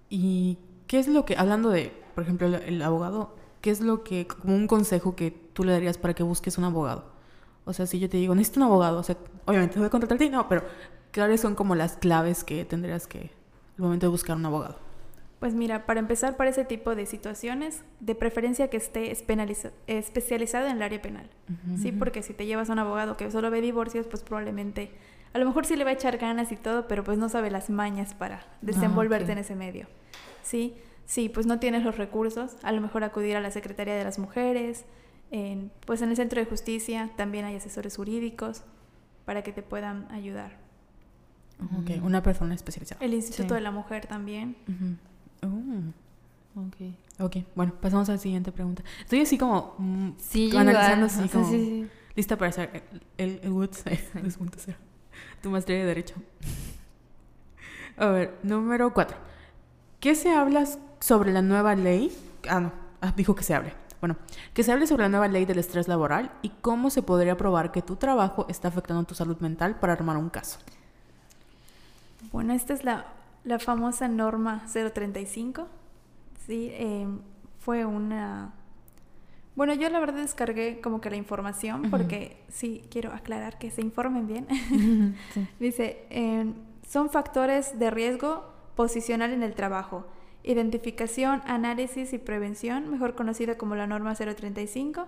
[0.08, 4.04] ¿Y qué es lo que, hablando de, por ejemplo, el, el abogado, qué es lo
[4.04, 7.04] que, como un consejo que tú le darías para que busques un abogado?
[7.64, 9.16] O sea, si yo te digo, necesito un abogado, o sea,
[9.46, 10.62] obviamente te voy a contratar a ti, no, pero
[11.12, 13.30] ¿cuáles son como las claves que tendrías que,
[13.76, 14.78] al momento de buscar un abogado?
[15.40, 19.10] Pues mira, para empezar para ese tipo de situaciones, de preferencia que esté
[19.86, 21.28] especializado en el área penal.
[21.76, 24.90] Sí, porque si te llevas a un abogado que solo ve divorcios, pues probablemente,
[25.36, 27.50] a lo mejor sí le va a echar ganas y todo, pero pues no sabe
[27.50, 29.30] las mañas para desenvolverte ok.
[29.32, 29.86] en ese medio.
[30.42, 30.74] Sí,
[31.04, 34.18] sí, pues no tienes los recursos, a lo mejor acudir a la Secretaría de las
[34.18, 34.86] Mujeres,
[35.30, 38.62] en, pues en el Centro de Justicia también hay asesores jurídicos
[39.26, 40.56] para que te puedan ayudar.
[41.78, 43.04] Ok, una persona especializada.
[43.04, 43.54] El Instituto Sí.
[43.56, 44.56] de la Mujer también.
[44.68, 45.52] Ujú.
[46.56, 46.76] Oh, Ok.
[47.20, 48.82] ok, bueno, pasamos a la siguiente pregunta.
[49.00, 51.20] Estoy así como mm, Sí, analizando igual.
[51.20, 51.88] así como sí, sí.
[52.14, 52.70] lista para hacer
[53.18, 54.74] el, el, el Woods 2.0.
[55.42, 56.14] Tu maestría de Derecho.
[57.96, 59.16] A ver, número 4.
[60.00, 60.64] ¿Qué se habla
[61.00, 62.16] sobre la nueva ley?
[62.48, 63.72] Ah, no, ah, dijo que se hable.
[64.00, 64.16] Bueno,
[64.52, 67.72] que se hable sobre la nueva ley del estrés laboral y cómo se podría probar
[67.72, 70.58] que tu trabajo está afectando tu salud mental para armar un caso.
[72.32, 73.06] Bueno, esta es la,
[73.44, 75.66] la famosa norma 035.
[76.46, 77.06] Sí, eh,
[77.60, 78.52] fue una...
[79.56, 81.90] Bueno, yo la verdad descargué como que la información Ujú.
[81.90, 84.46] porque sí quiero aclarar que se informen bien.
[85.34, 85.46] Sí.
[85.58, 86.52] Dice, eh,
[86.86, 88.44] son factores de riesgo
[88.76, 90.06] posicional en el trabajo.
[90.44, 95.06] Identificación, análisis y prevención, mejor conocida como la norma 035,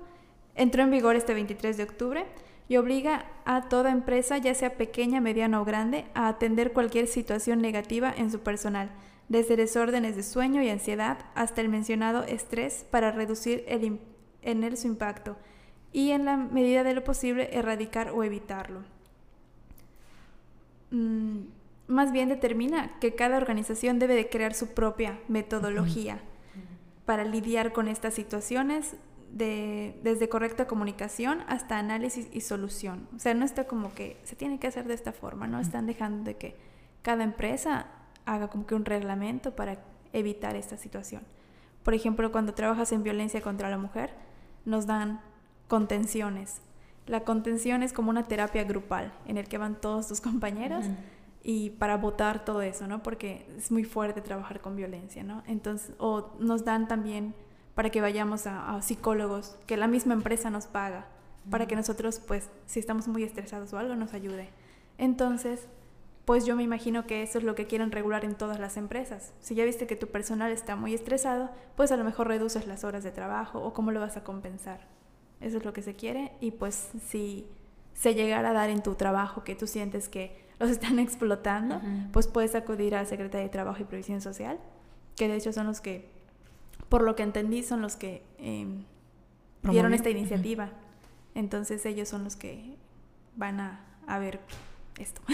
[0.56, 2.24] entró en vigor este 23 de octubre
[2.68, 7.60] y obliga a toda empresa, ya sea pequeña, mediana o grande, a atender cualquier situación
[7.62, 8.90] negativa en su personal,
[9.28, 13.98] desde desórdenes de sueño y ansiedad hasta el mencionado estrés para reducir el im-
[14.42, 15.36] en él su impacto
[15.92, 18.82] y en la medida de lo posible erradicar o evitarlo
[20.90, 21.38] mm,
[21.88, 26.20] más bien determina que cada organización debe de crear su propia metodología
[27.06, 28.96] para lidiar con estas situaciones
[29.32, 33.08] de, desde correcta comunicación hasta análisis y solución.
[33.16, 35.58] O sea, no está como que se tiene que hacer de esta forma, ¿no?
[35.58, 36.56] Están dejando de que
[37.00, 37.86] cada empresa
[38.26, 39.78] haga como que un reglamento para
[40.12, 41.22] evitar esta situación.
[41.82, 44.10] Por ejemplo, cuando trabajas en violencia contra la mujer,
[44.68, 45.20] nos dan
[45.66, 46.60] contenciones.
[47.06, 50.84] La contención es como una terapia grupal en el que van todos tus compañeros
[51.42, 53.02] y para votar todo eso, ¿no?
[53.02, 55.42] Porque es muy fuerte trabajar con violencia, ¿no?
[55.46, 57.34] Entonces, o nos dan también
[57.74, 61.06] para que vayamos a, a psicólogos que la misma empresa nos paga,
[61.50, 64.50] para que nosotros, pues, si estamos muy estresados o algo, nos ayude.
[64.98, 65.68] Entonces,
[66.28, 69.32] pues yo me imagino que eso es lo que quieren regular en todas las empresas.
[69.40, 72.84] Si ya viste que tu personal está muy estresado, pues a lo mejor reduces las
[72.84, 74.86] horas de trabajo o cómo lo vas a compensar.
[75.40, 77.46] Eso es lo que se quiere y pues si
[77.94, 81.80] se llegara a dar en tu trabajo que tú sientes que los están explotando,
[82.12, 84.60] pues puedes acudir a la Secretaría de Trabajo y Previsión Social,
[85.16, 86.10] que de hecho son los que,
[86.90, 88.66] por lo que entendí, son los que eh,
[89.62, 90.72] dieron esta iniciativa.
[91.34, 92.76] Entonces ellos son los que
[93.34, 94.40] van a, a ver
[94.98, 95.22] esto.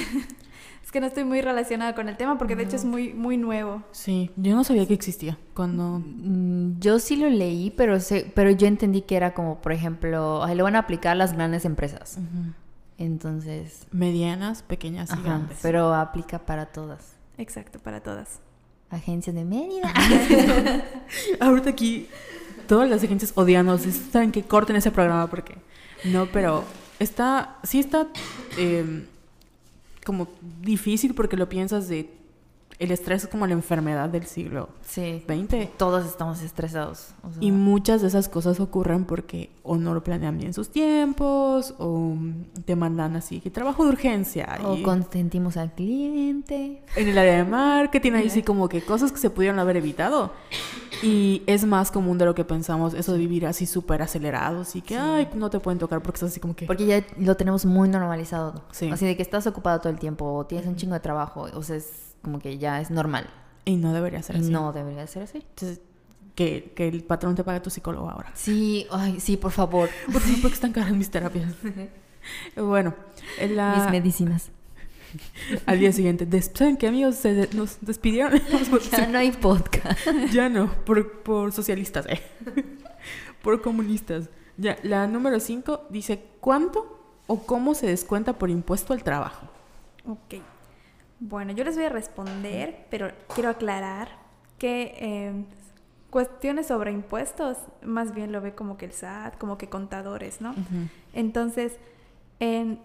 [0.95, 3.83] que no estoy muy relacionada con el tema porque de hecho es muy, muy nuevo.
[3.91, 6.01] Sí, yo no sabía que existía cuando...
[6.07, 10.45] Mm, Yo sí lo leí, pero sé, pero yo entendí que era como, por ejemplo,
[10.45, 12.19] ahí lo van a aplicar las grandes empresas.
[12.97, 15.59] Entonces, Medianas, pequeñas y ajá, grandes.
[15.63, 17.17] pero aplica para todas.
[17.39, 18.39] Exacto, para todas.
[18.89, 19.93] Agencias de Mérida.
[21.41, 22.07] Ahorita aquí
[22.69, 23.81] todas las agencias odianos
[24.13, 25.57] saben que corten ese programa porque
[26.05, 26.63] no, pero
[27.01, 28.07] está, sí está
[28.59, 29.09] eh,
[30.05, 30.29] como
[30.61, 32.11] difícil porque lo piensas de
[32.79, 35.69] el estrés es como la enfermedad del siglo sí, XX.
[35.77, 37.11] todos estamos estresados.
[37.23, 40.71] o sea, Y muchas de esas cosas ocurren porque o no lo planean bien sus
[40.71, 42.17] tiempos o
[42.65, 44.59] te mandan así que trabajo de urgencia.
[44.65, 46.83] o y consentimos al cliente.
[46.97, 50.33] en el área de marketing hay así como que cosas que se pudieron haber evitado.
[51.05, 54.81] Y es más común de lo que pensamos eso de vivir así súper acelerados y
[54.83, 56.67] que, ay, no te pueden tocar porque estás así como que...
[56.67, 58.63] Porque ya lo tenemos muy normalizado.
[58.73, 58.91] Sí.
[58.91, 61.43] Así de que estás ocupado todo el tiempo o tienes un chingo de trabajo.
[61.55, 63.27] O sea, es como que ya es normal.
[63.67, 64.51] Y no debería ser así.
[64.51, 65.39] no debería ser así.
[65.39, 65.81] Entonces,
[66.35, 68.31] que, que el patrón te pague a tu psicólogo ahora.
[68.35, 69.89] Sí, ay, sí, por favor.
[70.13, 71.53] Por favor, porque están caras mis terapias.
[72.57, 72.95] bueno,
[73.39, 74.51] en la- Mis medicinas.
[75.67, 77.17] al día siguiente, ¿saben qué amigos?
[77.17, 78.41] Se de- nos despidieron.
[78.91, 80.07] Ya no hay podcast.
[80.33, 82.21] ya no, por, por socialistas, eh.
[83.43, 84.29] por comunistas.
[84.57, 89.47] Ya, la número 5 dice, ¿cuánto o cómo se descuenta por impuesto al trabajo?
[90.07, 90.43] Ok.
[91.21, 94.09] Bueno, yo les voy a responder, pero quiero aclarar
[94.59, 95.45] que eh,
[96.11, 100.55] cuestiones sobre impuestos, más bien lo ve como que el SAT, como que contadores, ¿no?
[101.13, 101.79] Entonces,
[102.41, 102.79] en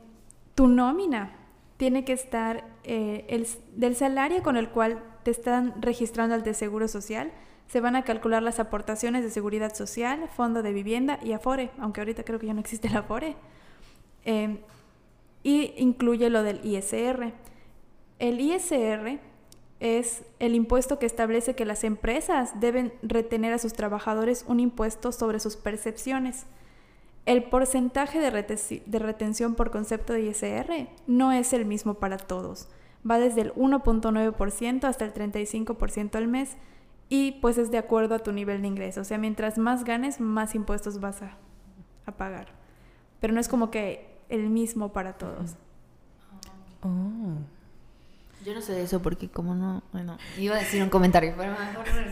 [0.56, 1.36] tu nómina
[1.80, 6.54] tiene que estar eh, el, del salario con el cual te están registrando al de
[6.54, 7.32] Seguro Social,
[7.68, 12.02] se van a calcular las aportaciones de seguridad social, fondo de vivienda y Afore, aunque
[12.02, 13.38] ahorita creo que ya no existe el Afore.
[14.26, 14.60] Eh,
[15.42, 17.32] y incluye lo del ISR.
[18.20, 19.18] El ISR
[19.80, 25.14] es el impuesto que establece que las empresas deben retener a sus trabajadores un impuesto
[25.14, 26.46] sobre sus percepciones.
[27.30, 32.70] El porcentaje de, retención por concepto de ISR no es el mismo para todos.
[33.08, 36.58] Va desde el 1.9% hasta el 35% al mes
[37.08, 39.02] y pues es de acuerdo a tu nivel de ingreso.
[39.02, 41.38] O sea, mientras más ganes, más impuestos vas a,
[42.08, 42.48] a pagar.
[43.20, 45.56] Pero no es como que el mismo para todos.
[46.82, 47.59] Oh.
[48.46, 51.52] Yo no sé de eso porque como no, bueno, iba a decir un comentario, pero
[51.52, 52.10] mejor no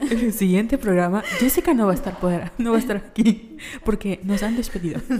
[0.10, 4.20] El siguiente programa, Jessica no va a estar fuera, no va a estar aquí porque
[4.22, 5.00] nos han despedido.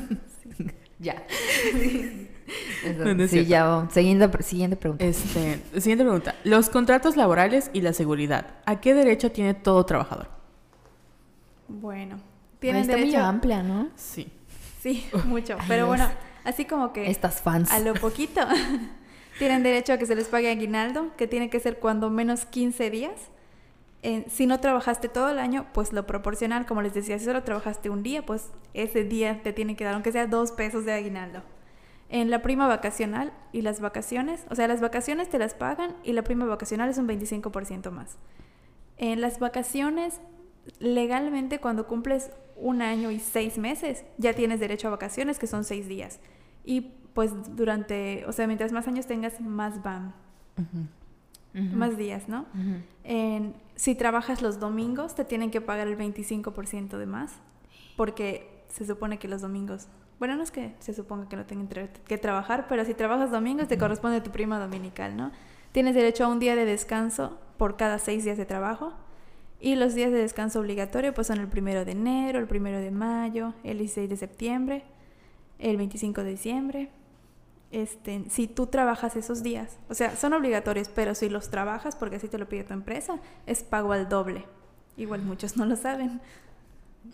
[1.00, 1.22] Ya.
[3.28, 5.04] sí, ya Siguiente, siguiente pregunta.
[5.04, 6.34] Este, siguiente pregunta.
[6.42, 8.56] Los contratos laborales y la seguridad.
[8.66, 10.28] ¿A qué derecho tiene todo trabajador?
[11.68, 12.18] Bueno,
[12.58, 13.18] tiene está derecho...
[13.18, 13.90] muy amplia, ¿no?
[13.94, 14.26] Sí.
[14.82, 15.56] Sí, mucho.
[15.68, 16.10] Pero bueno,
[16.44, 17.08] así como que...
[17.10, 17.70] Estas fans.
[17.70, 18.40] A lo poquito.
[19.38, 22.90] Tienen derecho a que se les pague aguinaldo, que tiene que ser cuando menos 15
[22.90, 23.30] días.
[24.28, 27.90] si no trabajaste todo el año, pues lo proporcional, como les decía, si solo trabajaste
[27.90, 31.42] un día, pues ese día te tiene que dar, aunque sea dos pesos de aguinaldo.
[32.08, 36.12] En la prima vacacional y las vacaciones, o sea, las vacaciones te las pagan y
[36.12, 38.16] la prima vacacional es un 25% más.
[38.96, 40.20] En las vacaciones,
[40.80, 45.64] legalmente cuando cumples un año y seis meses, ya tienes derecho a vacaciones, que son
[45.64, 46.18] seis días.
[46.64, 50.14] Y pues durante, o sea, mientras más años tengas, más van.
[51.52, 52.46] Más días, ¿no?
[53.74, 57.32] si trabajas los domingos, te tienen que pagar el 25% de más,
[57.96, 59.88] porque se supone que los domingos,
[60.20, 61.68] bueno, no es que se suponga que no tengan
[62.06, 65.32] que trabajar, pero si trabajas domingos te corresponde tu prima dominical, ¿no?
[65.72, 68.92] Tienes derecho a un día de descanso por cada seis días de trabajo.
[69.58, 72.92] Y los días de descanso obligatorio pues son el primero de enero, el primero de
[72.92, 74.84] mayo, el 16 de septiembre,
[75.58, 76.90] el 25 de diciembre,
[77.70, 82.16] este, si tú trabajas esos días, o sea, son obligatorios, pero si los trabajas, porque
[82.16, 84.44] así te lo pide tu empresa, es pago al doble.
[84.96, 86.20] Igual muchos no lo saben.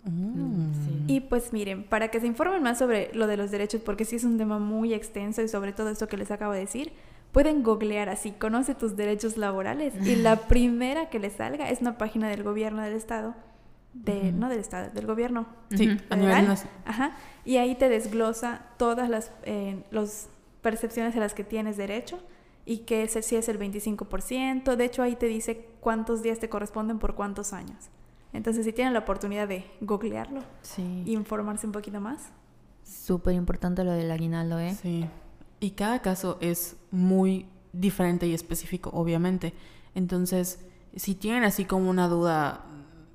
[0.03, 1.07] Mm.
[1.07, 4.15] Y pues miren, para que se informen más sobre lo de los derechos, porque sí
[4.15, 6.93] es un tema muy extenso y sobre todo esto que les acabo de decir,
[7.31, 11.97] pueden googlear así, conoce tus derechos laborales y la primera que les salga es una
[11.97, 13.35] página del gobierno del estado
[13.95, 15.47] de, no del Estado, del gobierno.
[15.71, 15.97] Sí,
[16.85, 17.15] Ajá.
[17.45, 20.27] Y ahí te desglosa todas las eh, los
[20.65, 22.17] percepciones a las que tienes derecho
[22.65, 24.75] y que ese sí es el 25%.
[24.75, 27.91] De hecho, ahí te dice cuántos días te corresponden por cuántos años.
[28.33, 30.41] Entonces, si tienen la oportunidad de googlearlo
[31.05, 32.31] y informarse un poquito más.
[32.83, 34.73] Súper importante lo del aguinaldo, ¿eh?
[34.73, 35.05] Sí.
[35.59, 39.53] Y cada caso es muy diferente y específico, obviamente.
[39.93, 42.65] Entonces, si tienen así como una duda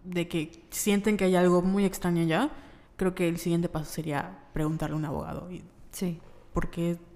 [0.04, 2.52] de que sienten que hay algo muy extraño ya,
[2.94, 5.50] creo que el siguiente paso sería preguntarle a un abogado.
[5.50, 6.20] Y, sí.
[6.52, 7.09] Porque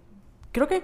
[0.55, 0.83] creo que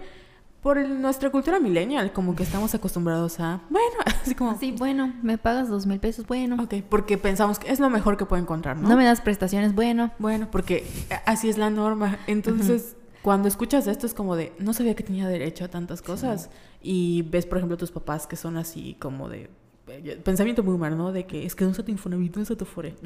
[0.63, 4.59] por nuestra cultura millennial, como que estamos acostumbrados a, bueno, así como...
[4.59, 6.63] Sí, bueno, me pagas dos mil pesos, bueno.
[6.63, 8.91] Ok, porque pensamos que es lo mejor que puedo encontrar, ¿no?
[8.91, 10.11] No me das prestaciones, bueno.
[10.19, 10.85] Bueno, porque
[11.25, 12.19] así es la norma.
[12.27, 16.51] Entonces, cuando escuchas esto es como de, no sabía que tenía derecho a tantas cosas.
[16.83, 19.49] Y ves, por ejemplo, tus papás que son así como de
[19.89, 21.13] eh, pensamiento muy humano, ¿no?
[21.13, 22.97] De que es que no se te Infonavit, no Fore.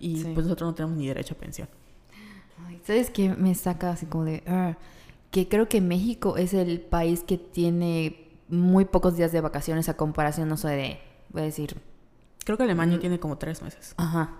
[0.00, 1.68] Y pues nosotros no tenemos ni derecho a pensión.
[2.84, 4.42] ¿Sabes qué me saca así como de...
[4.46, 4.76] Ah,
[5.34, 9.96] que creo que México es el país que tiene muy pocos días de vacaciones a
[9.96, 11.76] comparación, no sé, de, voy a decir...
[12.44, 13.00] Creo que Alemania mm.
[13.00, 13.94] tiene como tres meses.
[13.96, 14.30] Ajá.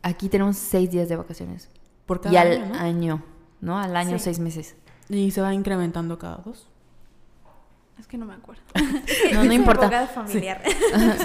[0.00, 1.68] Aquí tenemos seis días de vacaciones.
[2.06, 3.22] Por cada y al año,
[3.60, 3.78] ¿no?
[3.78, 4.76] Al año seis meses.
[5.10, 6.70] Y se va incrementando cada dos.
[8.00, 8.62] Es que no me acuerdo.
[9.34, 10.06] no, no importa.
[10.06, 10.62] familiar.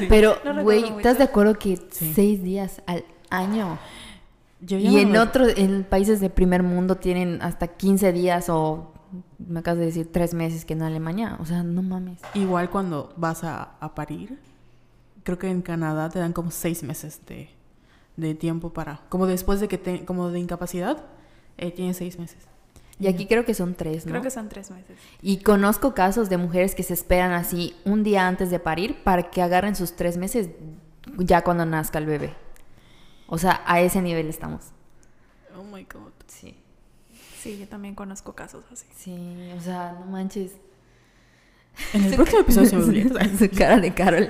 [0.09, 3.80] Pero, güey, ¿estás de acuerdo que seis días al año?
[4.66, 8.91] Y en otros, en países de primer mundo tienen hasta 15 días o
[9.39, 11.38] me acabas de decir tres meses que en Alemania.
[11.39, 12.20] O sea, no mames.
[12.34, 14.39] Igual cuando vas a, parir,
[15.24, 19.68] creo que en Canadá te dan como seis meses de, tiempo para, como después de
[19.68, 21.05] que te, como de incapacidad,
[21.58, 22.39] eh, tienes seis meses.
[22.99, 24.12] Y aquí creo que son tres, ¿no?
[24.12, 24.97] Creo que son tres meses.
[25.22, 29.30] Y conozco casos de mujeres que se esperan así un día antes de parir para
[29.30, 30.49] que agarren sus tres meses
[31.20, 32.46] ya cuando nazca el bebé.
[33.28, 34.71] O sea, a ese nivel estamos.
[35.57, 36.11] Oh my God.
[36.28, 36.55] Sí.
[37.39, 38.86] Sí, yo también conozco casos así.
[38.95, 40.53] Sí, o sea, no manches.
[41.93, 43.38] En el próximo episodio se me olvida.
[43.38, 44.30] Su cara de Carol.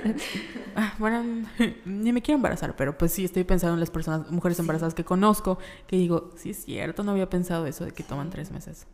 [0.76, 1.46] Ah, bueno,
[1.84, 5.04] ni me quiero embarazar, pero pues sí estoy pensando en las personas, mujeres embarazadas que
[5.04, 8.86] conozco, que digo, sí es cierto, no había pensado eso de que toman tres meses.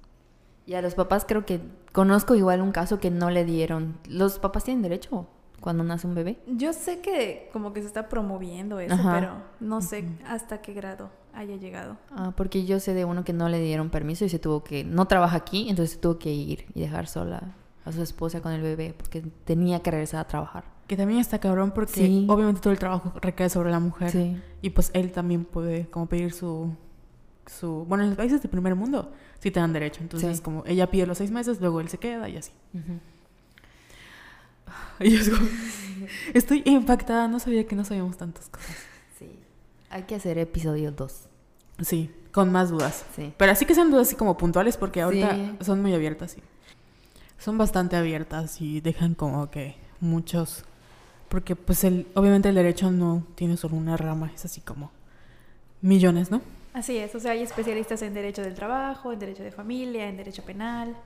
[0.67, 1.61] Y a los papás creo que
[1.93, 3.99] conozco igual un caso que no le dieron.
[4.09, 5.29] ¿Los papás tienen derecho
[5.65, 6.39] cuando nace un bebé?
[6.47, 9.15] Yo sé que como que se está promoviendo eso, Ajá.
[9.19, 11.97] pero no sé hasta qué grado haya llegado.
[12.11, 14.85] Ah, porque yo sé de uno que no le dieron permiso y se tuvo que...
[14.85, 17.55] No trabaja aquí, entonces se tuvo que ir y dejar sola
[17.85, 20.65] a su esposa con el bebé porque tenía que regresar a trabajar.
[20.87, 22.27] Que también está cabrón porque Sí.
[22.29, 24.11] obviamente todo el trabajo recae sobre la mujer.
[24.11, 24.37] Sí.
[24.61, 26.75] Y pues él también puede como pedir su...
[27.47, 29.11] su bueno, en los países del primer mundo
[29.41, 30.03] sí te dan derecho.
[30.03, 30.43] Entonces Sí.
[30.43, 32.53] como ella pide los seis meses, luego él se queda y así.
[32.75, 32.99] Ujú.
[35.01, 35.49] Y yo es como,
[36.35, 38.77] estoy impactada, no sabía que no sabíamos tantas cosas.
[39.19, 39.29] Sí.
[39.91, 41.29] Hay que hacer episodio 2.
[41.83, 43.05] Sí, con más dudas.
[43.17, 43.33] Sí.
[43.37, 45.57] Pero así que sean dudas así como puntuales porque ahorita Sí.
[45.61, 46.43] son muy abiertas, sí.
[47.39, 50.65] Son bastante abiertas y dejan como que muchos...
[51.29, 54.93] Porque pues el, obviamente el derecho no tiene solo una rama, es así como
[55.81, 56.41] millones, ¿no?
[56.73, 60.17] Así es, o sea, hay especialistas en derecho del trabajo, en derecho de familia, en
[60.17, 60.97] derecho penal.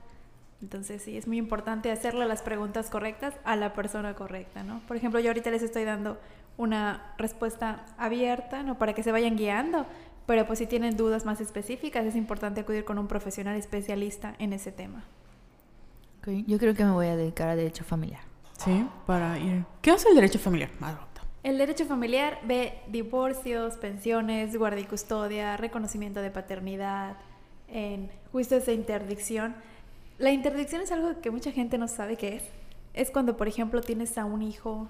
[0.61, 4.81] Entonces sí, es muy importante hacerle las preguntas correctas a la persona correcta, ¿no?
[4.87, 6.17] Por ejemplo, yo ahorita les estoy dando
[6.57, 8.77] una respuesta abierta, ¿no?
[8.77, 9.85] Para que se vayan guiando,
[10.25, 14.53] pero pues si tienen dudas más específicas es importante acudir con un profesional especialista en
[14.53, 15.03] ese tema.
[16.19, 18.21] Ok, Yo creo que me voy a dedicar a derecho familiar.
[18.57, 19.63] Sí, para ir...
[19.81, 20.69] ¿Qué hace el derecho familiar?
[20.79, 21.21] Marota.
[21.43, 27.15] El derecho familiar ve divorcios, pensiones, guardia y custodia, reconocimiento de paternidad,
[27.69, 29.55] en juicios de interdicción.
[30.19, 32.43] La interdicción es algo que mucha gente no sabe qué es.
[32.93, 34.89] Es cuando, por ejemplo, tienes a un hijo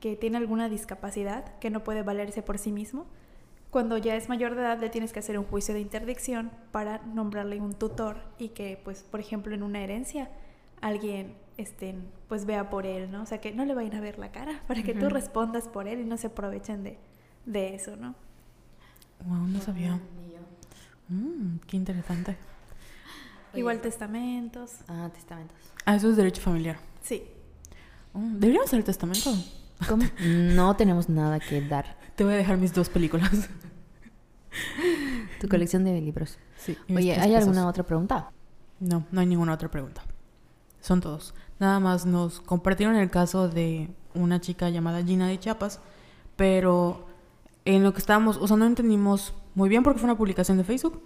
[0.00, 3.06] que tiene alguna discapacidad, que no puede valerse por sí mismo.
[3.70, 6.98] Cuando ya es mayor de edad le tienes que hacer un juicio de interdicción para
[7.06, 10.28] nombrarle un tutor y que, pues, por ejemplo, en una herencia
[10.80, 11.94] alguien este,
[12.28, 13.22] pues vea por él, ¿no?
[13.22, 15.86] O sea, que no le vayan a ver la cara para que tú respondas por
[15.86, 16.98] él y no se aprovechen de,
[17.46, 18.16] de eso, ¿no?
[19.24, 20.00] Wow, no sabía.
[21.08, 22.36] Mm, qué interesante.
[23.54, 23.60] Oye.
[23.60, 24.72] Igual testamentos.
[24.88, 25.56] Ah, testamentos.
[25.86, 26.78] Ah, eso es derecho familiar.
[27.02, 27.22] Sí.
[28.12, 29.30] Mm, Deberíamos hacer testamento.
[29.88, 30.04] ¿Cómo?
[30.20, 31.96] No tenemos nada que dar.
[32.16, 33.48] Te voy a dejar mis dos películas.
[35.40, 36.38] Tu colección de libros.
[36.56, 36.76] Sí.
[36.88, 37.42] Oye, ¿hay pesos.
[37.42, 38.30] alguna otra pregunta?
[38.80, 40.02] No, no hay ninguna otra pregunta.
[40.80, 41.34] Son todos.
[41.58, 45.80] Nada más nos compartieron el caso de una chica llamada Gina de Chiapas,
[46.36, 47.06] pero
[47.64, 50.64] en lo que estábamos, o sea, no entendimos muy bien porque fue una publicación de
[50.64, 51.02] Facebook.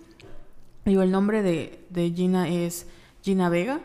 [0.88, 2.86] Digo, el nombre de, de Gina es
[3.22, 3.80] Gina Vega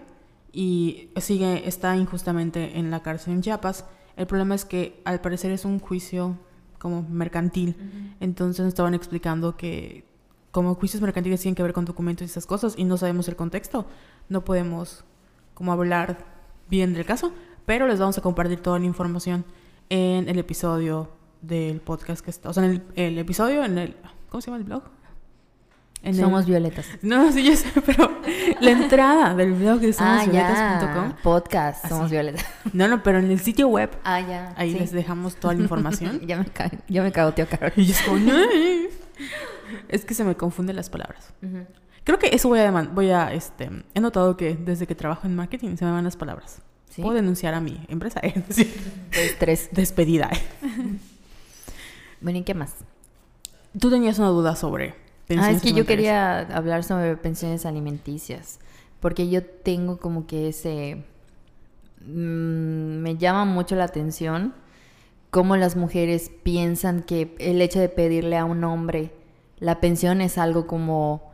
[0.53, 3.85] y sigue, está injustamente en la cárcel en Chiapas.
[4.15, 6.37] El problema es que al parecer es un juicio
[6.79, 7.75] como mercantil.
[8.21, 10.05] Entonces nos estaban explicando que
[10.51, 13.35] como juicios mercantiles tienen que ver con documentos y esas cosas y no sabemos el
[13.35, 13.85] contexto.
[14.29, 15.03] No podemos
[15.55, 16.25] como hablar
[16.69, 17.33] bien del caso,
[17.65, 19.43] pero les vamos a compartir toda la información
[19.89, 21.09] en el episodio
[21.41, 23.97] del podcast que está, o sea, en el, el episodio en el
[24.29, 24.83] ¿cómo se llama el blog?
[26.03, 26.85] En el- Somos violetas.
[27.01, 28.21] No, sí, yo sé, pero
[28.59, 31.09] la entrada del blog de Ah, somosvioletas.com.
[31.09, 31.17] ya.
[31.23, 32.11] Podcast, somos Así.
[32.15, 32.45] violetas.
[32.73, 34.53] No, no, pero en el sitio web Ah, ya.
[34.57, 34.79] ahí sí.
[34.79, 36.19] les dejamos toda la información.
[36.27, 37.71] ya me cago, ya me cago, tío Carol.
[37.77, 38.33] y yo es como, "No".
[39.87, 41.33] Es que se me confunden las palabras.
[42.03, 45.35] Creo que eso voy a voy a este he notado que desde que trabajo en
[45.37, 46.61] marketing se me van las palabras.
[46.89, 47.01] ¿Sí?
[47.01, 48.73] Puedo denunciar a mi empresa, es decir,
[49.13, 49.69] Estrés.
[49.71, 50.29] despedida.
[52.21, 52.75] Bueno, ¿y qué más?
[53.79, 54.93] Tú tenías una duda sobre
[55.37, 58.59] Ah, es que yo quería hablar sobre pensiones alimenticias.
[58.99, 61.03] Porque yo tengo como que ese.
[62.05, 64.53] mm, me llama mucho la atención
[65.29, 69.11] cómo las mujeres piensan que el hecho de pedirle a un hombre
[69.63, 71.31] la pensión es algo como.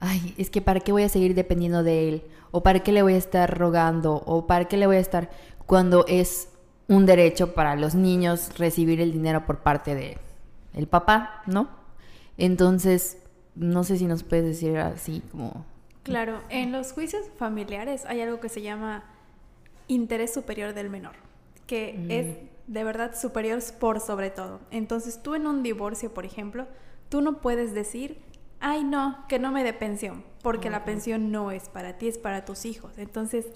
[0.00, 2.24] Ay, es que para qué voy a seguir dependiendo de él.
[2.50, 4.22] O para qué le voy a estar rogando.
[4.26, 5.30] O para qué le voy a estar.
[5.64, 6.50] Cuando es
[6.88, 10.18] un derecho para los niños recibir el dinero por parte de
[10.74, 11.68] el papá, ¿no?
[12.36, 13.16] Entonces,
[13.60, 15.64] no sé si nos puedes decir así como...
[16.02, 19.04] Claro, en los juicios familiares hay algo que se llama
[19.86, 21.14] interés superior del menor,
[21.66, 22.10] que Mm.
[22.10, 22.36] es
[22.66, 24.60] de verdad superior por sobre todo.
[24.70, 26.66] Entonces tú en un divorcio, por ejemplo,
[27.10, 28.16] tú no puedes decir,
[28.60, 32.16] ay no, que no me dé pensión, porque la pensión no es para ti, es
[32.16, 32.96] para tus hijos.
[32.96, 33.46] Entonces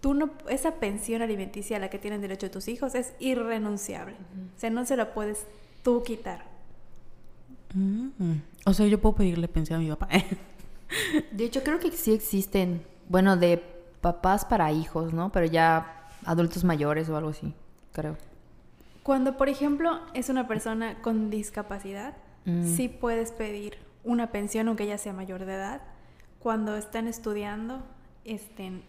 [0.00, 4.16] tú no, esa pensión alimenticia a la que tienen derecho tus hijos es irrenunciable.
[4.54, 5.46] O sea, no se la puedes
[5.82, 6.44] tú quitar.
[7.74, 8.08] Mm.
[8.66, 10.08] O sea, yo puedo pedirle pensión a mi papá.
[11.32, 13.62] De hecho, creo que sí existen, bueno, de
[14.00, 15.32] papás para hijos, ¿no?
[15.32, 17.54] Pero ya adultos mayores o algo así,
[17.92, 18.16] creo.
[19.02, 22.14] Cuando, por ejemplo, es una persona con discapacidad,
[22.46, 22.76] Mm.
[22.76, 25.80] sí puedes pedir una pensión aunque ya sea mayor de edad.
[26.38, 27.82] Cuando están estudiando,
[28.24, 28.82] estén...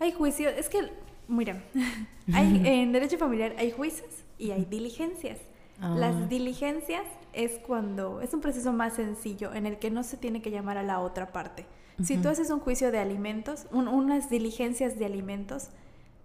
[0.00, 0.90] hay juicios, es que
[1.26, 1.62] Mira,
[2.34, 5.38] hay, en derecho familiar hay juicios y hay diligencias.
[5.80, 5.94] Ah.
[5.96, 10.40] Las diligencias es cuando es un proceso más sencillo en el que no se tiene
[10.42, 11.66] que llamar a la otra parte.
[12.02, 15.68] Si tú haces un juicio de alimentos, un- unas diligencias de alimentos,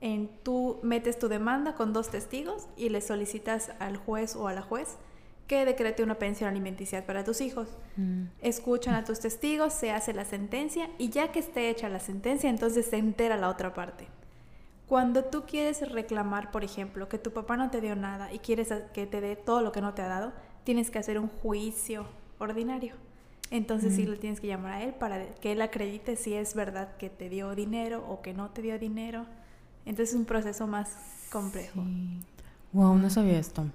[0.02, 4.54] en, tú metes tu demanda con dos testigos y le solicitas al juez o a
[4.54, 4.98] la juez
[5.46, 7.68] que decrete una pensión alimenticia para tus hijos.
[7.98, 8.24] Mm.
[8.42, 12.50] Escuchan a tus testigos, se hace la sentencia y ya que esté hecha la sentencia,
[12.50, 14.08] entonces se entera la otra parte.
[14.88, 18.74] Cuando tú quieres reclamar, por ejemplo, que tu papá no te dio nada y quieres
[18.94, 20.32] que te dé todo lo que no te ha dado,
[20.70, 22.06] tienes que hacer un juicio
[22.38, 22.94] ordinario.
[23.50, 26.96] Entonces sí lo tienes que llamar a él para que él acredite si es verdad
[26.98, 29.26] que te dio dinero o que no te dio dinero.
[29.88, 30.92] Entonces es un proceso más
[31.32, 31.82] complejo.
[31.84, 32.20] Sí.
[32.74, 33.66] Wow, no sabía esto.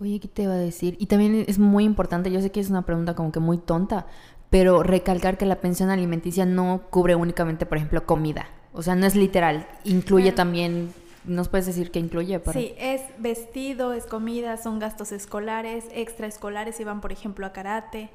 [0.00, 0.96] Oye, ¿qué te iba a decir?
[0.98, 4.08] Y también es muy importante, yo sé que es una pregunta como que muy tonta,
[4.50, 8.48] pero recalcar que la pensión alimenticia no cubre únicamente, por ejemplo, comida.
[8.72, 10.36] O sea, no es literal, incluye Claro.
[10.36, 10.92] también,
[11.24, 12.38] ¿nos puedes decir qué incluye?
[12.40, 12.58] Para...
[12.58, 18.10] Sí, es vestido, es comida, son gastos escolares, extraescolares si van, por ejemplo, a karate.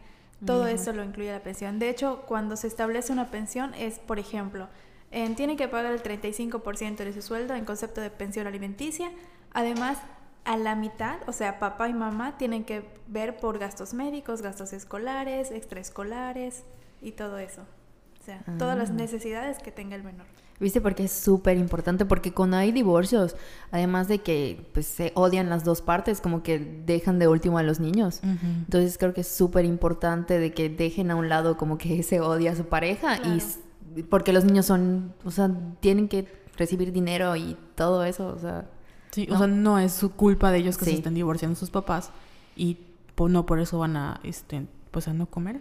[0.45, 1.79] Todo eso lo incluye la pensión.
[1.79, 4.69] De hecho, cuando se establece una pensión es, por ejemplo,
[5.11, 9.11] en- tiene que pagar el 35% de su sueldo en concepto de pensión alimenticia.
[9.53, 9.97] Además,
[10.45, 14.71] a la mitad, o sea, papá y mamá tienen que ver por gastos médicos, gastos
[14.71, 16.63] escolares, extraescolares
[17.01, 17.63] y todo eso.
[18.21, 18.93] O sea, todas las Ah.
[18.93, 20.25] necesidades que tenga el menor.
[20.59, 20.81] ¿Viste?
[20.81, 23.35] Porque es súper importante, porque cuando hay divorcios,
[23.71, 27.63] además de que pues, se odian las dos partes, como que dejan de último a
[27.63, 28.19] los niños.
[28.23, 32.19] Entonces creo que es súper importante de que dejen a un lado como que ese
[32.19, 34.07] odia a su pareja y Claro.
[34.09, 35.49] porque los niños son, o sea,
[35.79, 38.65] tienen que recibir dinero y todo eso, o sea,
[39.11, 39.35] Sí, No.
[39.35, 40.91] o sea, no es su culpa de ellos que Sí.
[40.91, 42.11] se estén divorciando sus papás
[42.55, 42.77] y
[43.15, 45.59] pues no por eso van a, este, pues a no comer.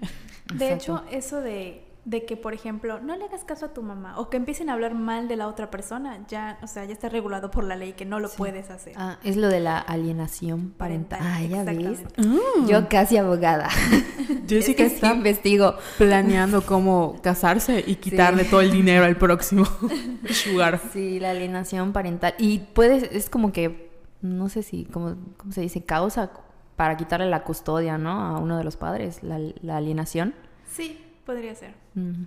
[0.53, 1.03] De Exacto.
[1.09, 4.30] hecho, eso de, de que, por ejemplo, no le hagas caso a tu mamá o
[4.30, 7.51] que empiecen a hablar mal de la otra persona, ya, o sea, ya está regulado
[7.51, 8.94] por la ley que no lo puedes hacer.
[8.96, 11.20] ah, es lo de la alienación parental.
[11.22, 11.78] Ah, ya ves.
[12.01, 12.42] exactamente.
[12.66, 13.68] Yo casi abogada.
[14.49, 15.74] Jessica es que sí está investigo.
[15.99, 19.64] planeando cómo casarse y quitarle todo el dinero al próximo
[20.30, 20.80] sugar.
[20.92, 22.34] Sí, la alienación parental.
[22.38, 23.90] Y puedes, es como que,
[24.22, 25.84] no sé si, ¿cómo, cómo se dice?
[25.84, 26.30] Causa
[26.76, 28.12] para quitarle la custodia, ¿no?
[28.12, 30.34] A uno de los padres, la, la alienación.
[30.70, 31.74] Sí, podría ser.
[31.95, 32.24] Mm.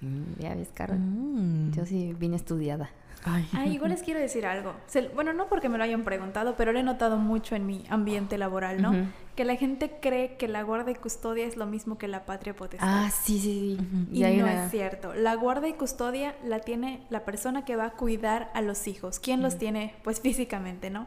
[0.00, 0.98] Mm, Ya ves, Carol.
[0.98, 1.72] Mm.
[1.72, 2.88] Yo sí vine estudiada.
[3.22, 3.46] Ay.
[3.52, 4.72] Ah, igual les quiero decir algo.
[4.86, 7.84] Se- bueno, no porque me lo hayan preguntado, pero lo he notado mucho en mi
[7.90, 8.92] ambiente laboral, ¿no?
[9.36, 12.56] Que la gente cree que la guarda y custodia es lo mismo que la patria
[12.56, 12.88] potestad.
[12.90, 14.08] Ah, sí, sí, sí.
[14.18, 15.12] Y hay no una- es cierto.
[15.12, 19.18] La guarda y custodia la tiene la persona que va a cuidar a los hijos.
[19.20, 19.94] ¿Quién los tiene?
[20.02, 21.06] Pues físicamente, ¿no?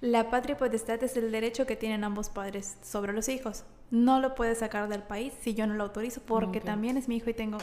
[0.00, 3.62] La patria potestad es el derecho que tienen ambos padres sobre los hijos.
[3.92, 6.64] No lo puede sacar del país si yo no lo autorizo porque Ok.
[6.64, 7.58] también es mi hijo y tengo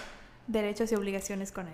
[0.47, 1.73] derechos y obligaciones con él.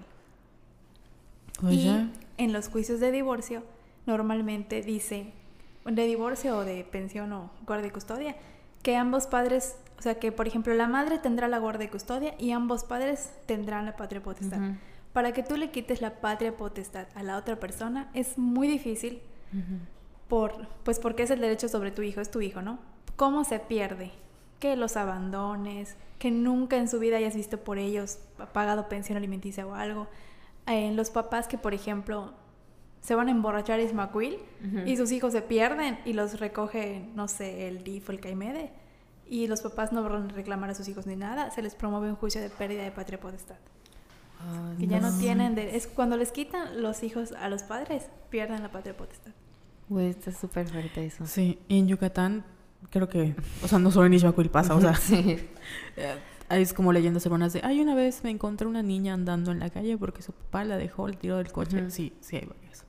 [1.64, 3.64] Oye, Y en los juicios de divorcio
[4.06, 5.32] normalmente dice,
[5.86, 8.36] de divorcio o de pensión o guarda y custodia,
[8.82, 12.34] que ambos padres, o sea que por ejemplo la madre tendrá la guarda y custodia
[12.40, 14.60] y ambos padres tendrán la patria potestad.
[14.60, 14.76] Ujú.
[15.14, 19.22] Para que tú le quites la patria potestad a la otra persona es muy difícil
[19.54, 19.80] Ujú.
[20.28, 22.80] por, pues porque es el derecho sobre tu hijo, es tu hijo, ¿no?
[23.16, 24.12] ¿Cómo se pierde?
[24.66, 28.18] Que los abandones, que nunca en su vida hayas visto por ellos
[28.52, 30.08] pagado pensión alimenticia o algo.
[30.66, 32.34] Eh, los papás que, por ejemplo,
[33.02, 34.80] se van a emborrachar a Ismaquil Ujú.
[34.88, 38.72] y sus hijos se pierden y los recoge, no sé, el DIF o el CAIMEDE
[39.30, 42.10] y los papás no van a reclamar a sus hijos ni nada, se les promueve
[42.10, 43.58] un juicio de pérdida de patria potestad.
[44.80, 48.64] Que ya no tienen, de- es cuando les quitan los hijos a los padres, pierden
[48.64, 49.32] la patria potestad.
[49.90, 51.26] Güey, está súper fuerte eso.
[51.28, 52.44] sí, y en Yucatán
[52.90, 55.38] creo que, o sea, no solo en Ixmaquil pasa, o sea, sí.
[56.50, 59.70] es como leyendas urbanas de, ay, una vez me encontré una niña andando en la
[59.70, 61.82] calle porque su papá la dejó, le tiró del coche.
[61.82, 61.92] Ujú.
[61.92, 62.86] Sí, sí hay varias.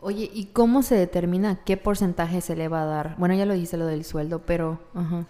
[0.00, 3.14] Oye, ¿y cómo se determina qué porcentaje se le va a dar?
[3.18, 4.80] Bueno, ya lo dice lo del sueldo, pero...
[4.94, 5.26] Ajá.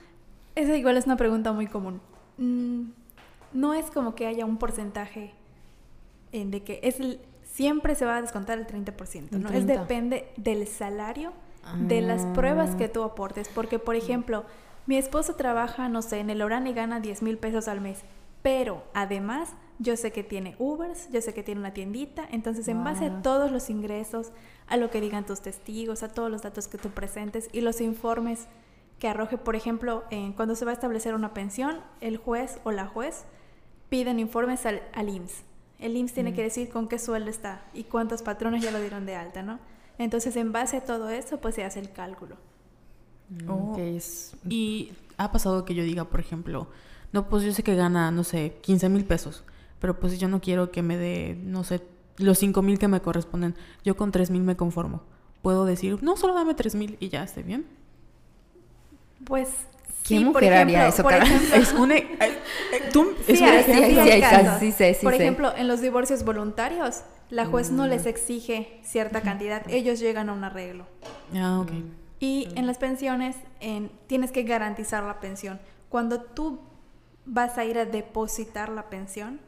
[0.55, 2.01] Esa igual es una pregunta muy común.
[2.39, 2.85] Mm,
[3.53, 5.33] no es como que haya un porcentaje
[6.33, 9.49] en de que es el- siempre se va a descontar el 30%, El ¿no?
[9.51, 9.81] Es 30.
[9.83, 11.33] depende del salario,
[11.79, 13.49] de las pruebas que tú aportes.
[13.49, 14.45] Porque, por ejemplo,
[14.87, 18.01] mi esposo trabaja, no sé, en el Orán y gana 10 mil pesos al mes.
[18.43, 22.27] Pero además, yo sé que tiene Ubers, yo sé que tiene una tiendita.
[22.31, 24.33] Entonces, en base a todos los ingresos,
[24.67, 27.81] a lo que digan tus testigos, a todos los datos que tú presentes y los
[27.81, 28.47] informes
[28.99, 30.05] que arroje, por ejemplo,
[30.37, 33.25] cuando se va a establecer una pensión, el juez o la juez
[33.89, 35.43] piden informes al, al IMSS.
[35.81, 39.05] El IMSS tiene que decir con qué sueldo está y cuántos patrones ya lo dieron
[39.05, 39.59] de alta, ¿no?
[39.99, 42.37] Entonces, en base a todo eso, pues se hace el cálculo.
[43.49, 43.73] Oh.
[43.73, 46.69] Ok, es- Y ha pasado que yo diga, por ejemplo,
[47.13, 49.45] no, pues yo sé que gana, no sé, 15 mil pesos,
[49.81, 51.83] pero pues yo no quiero que me dé, no sé,
[52.19, 55.03] los cinco mil que me corresponden, yo con tres mil me conformo.
[55.43, 57.67] Puedo decir, no, solo dame tres mil y ya esté bien.
[59.25, 59.49] Pues
[60.03, 61.97] ¿Qué sí, mujer haría eso, por ejemplo- Es una...
[61.97, 62.39] eh,
[62.93, 67.03] tú- Sí, es hay, una- sí, sí, sí, Por ejemplo, en los divorcios voluntarios,
[67.33, 70.87] la juez no les exige cierta cantidad, ellos llegan a un arreglo.
[71.35, 71.73] Ah, ok.
[72.21, 75.59] Y en las pensiones en- tienes que garantizar la pensión.
[75.89, 76.61] Cuando tú
[77.25, 79.41] vas a ir a depositar la pensión,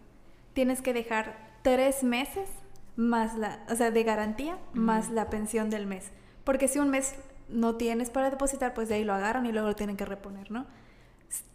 [0.54, 2.48] tienes que dejar tres meses
[2.96, 6.10] más la, o sea, de garantía más la pensión del mes.
[6.44, 7.14] Porque si un mes
[7.48, 10.50] no tienes para depositar, pues de ahí lo agarran y luego lo tienen que reponer,
[10.50, 10.64] ¿no?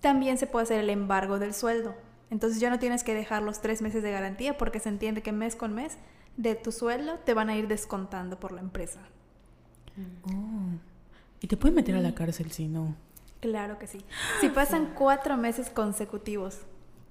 [0.01, 1.95] También se puede hacer el embargo del sueldo.
[2.29, 5.31] Entonces ya no tienes que dejar los tres meses de garantía porque se entiende que
[5.31, 5.97] mes con mes
[6.39, 9.01] de tu sueldo te van a ir descontando por la empresa.
[10.23, 10.79] Oh.
[11.41, 12.95] Y te pueden meter a la cárcel si no.
[13.41, 14.05] Claro que sí.
[14.39, 16.59] Si pasan cuatro meses consecutivos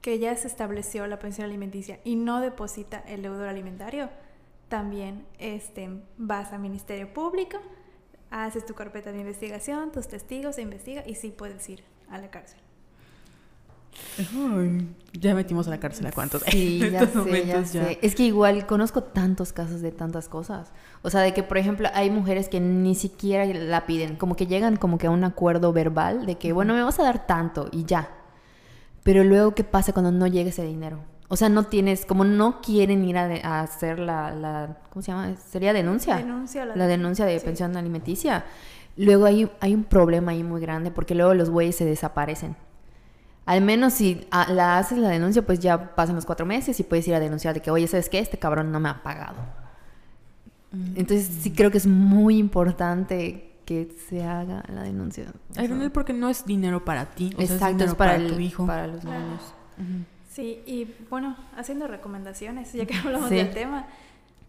[0.00, 4.08] que ya se estableció la pensión alimenticia y no deposita el deudor alimentario,
[4.68, 7.58] también este, vas al Ministerio Público,
[8.30, 12.30] haces tu carpeta de investigación, tus testigos, se investiga y sí puedes ir a la
[12.30, 12.60] cárcel.
[14.18, 16.42] Ay, ya metimos a la cárcel a cuántos.
[16.51, 17.99] Sí, En ya estos sé, ya sé.
[18.03, 20.72] Es que igual conozco tantos casos de tantas cosas.
[21.03, 24.46] O sea, de que, por ejemplo, hay mujeres que ni siquiera la piden, como que
[24.46, 27.68] llegan como que a un acuerdo verbal de que, bueno, me vas a dar tanto
[27.72, 28.11] y ya.
[29.03, 30.99] Pero luego, ¿qué pasa cuando no llega ese dinero?
[31.28, 35.03] O sea, no tienes, como no quieren ir a, de- a hacer la, la, ¿cómo
[35.03, 35.36] se llama?
[35.36, 36.16] ¿Sería denuncia?
[36.16, 37.44] Denuncia la- La denuncia de sí.
[37.44, 38.44] pensión alimenticia.
[38.96, 42.57] Luego hay, hay un problema ahí muy grande porque luego los güeyes se desaparecen.
[43.49, 46.82] Al menos si ah, la haces la denuncia, pues ya pasan los cuatro meses y
[46.82, 48.18] puedes ir a denunciar de que, oye, ¿sabes qué?
[48.18, 49.38] Este cabrón no me ha pagado.
[50.94, 55.32] Entonces sí creo que es muy importante que se haga la denuncia.
[55.53, 57.30] O Daniel, porque no es dinero para ti.
[57.34, 58.66] o sea, Exacto, dinero es para, para el- tu hijo.
[58.66, 59.20] para los Claro.
[59.20, 59.42] niños.
[60.30, 63.36] Sí, y bueno, haciendo recomendaciones, ya que hablamos Sí.
[63.36, 63.86] del tema,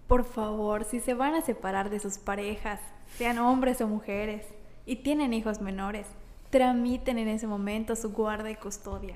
[0.07, 2.79] por favor, si se van a separar de sus parejas,
[3.17, 4.45] sean hombres o mujeres,
[4.85, 6.05] y tienen hijos menores,
[6.49, 9.15] tramiten en ese momento su guarda y custodia.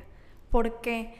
[0.52, 1.14] ¿Por qué?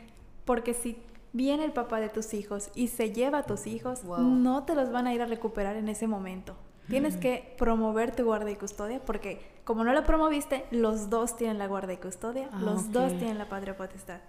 [0.46, 0.98] Porque si
[1.32, 4.20] viene el papá de tus hijos y se lleva a tus hijos, Wow.
[4.22, 6.56] no te los van a ir a recuperar en ese momento.
[6.90, 11.58] Tienes que promover tu guarda y custodia porque como no lo promoviste, los dos tienen
[11.58, 14.20] la guarda y custodia, Ah, los dos tienen la patria potestad.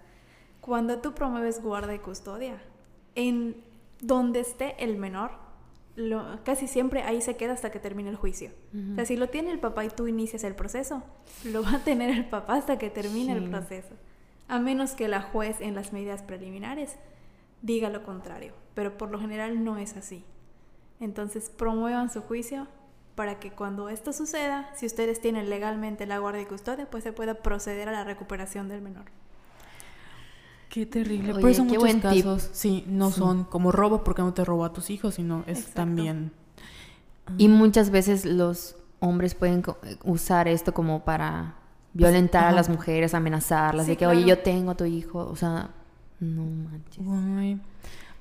[0.61, 2.59] Cuando tú promueves guarda y custodia,
[3.15, 3.61] en
[4.01, 5.31] donde esté el menor,
[5.95, 8.51] lo- casi siempre ahí se queda hasta que termine el juicio.
[8.93, 11.03] O sea, si lo tiene el papá y tú inicias el proceso,
[11.45, 13.93] lo va a tener el papá hasta que termine el proceso.
[14.47, 16.95] A menos que la juez en las medidas preliminares
[17.61, 18.53] diga lo contrario.
[18.75, 20.23] Pero por lo general no es así.
[20.99, 22.67] Entonces promuevan su juicio
[23.15, 27.13] para que cuando esto suceda, si ustedes tienen legalmente la guardia y custodia, pues se
[27.13, 29.05] pueda proceder a la recuperación del menor.
[30.69, 31.33] Qué terrible.
[31.33, 32.01] Por Oye, eso qué muchos tip.
[32.01, 33.19] casos, sí, no Sí.
[33.19, 35.75] son como robo porque no te robó a tus hijos, sino es Exacto.
[35.75, 36.31] también...
[37.37, 41.55] Y muchas veces los hombres pueden eh, usar esto como para
[41.93, 44.37] violentar a las mujeres, amenazarlas, Sí, de que, oye, claro.
[44.37, 45.19] yo tengo a tu hijo.
[45.19, 45.69] O sea,
[46.19, 47.03] no manches.
[47.39, 47.59] Ay.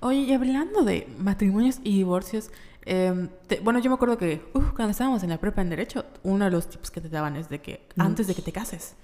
[0.01, 2.51] Oye, y hablando de matrimonios y divorcios,
[2.87, 6.05] em, te- bueno, yo me acuerdo que uf, cuando estábamos en la prepa en Derecho,
[6.23, 8.95] uno de los tips que te daban es de que antes de que te cases,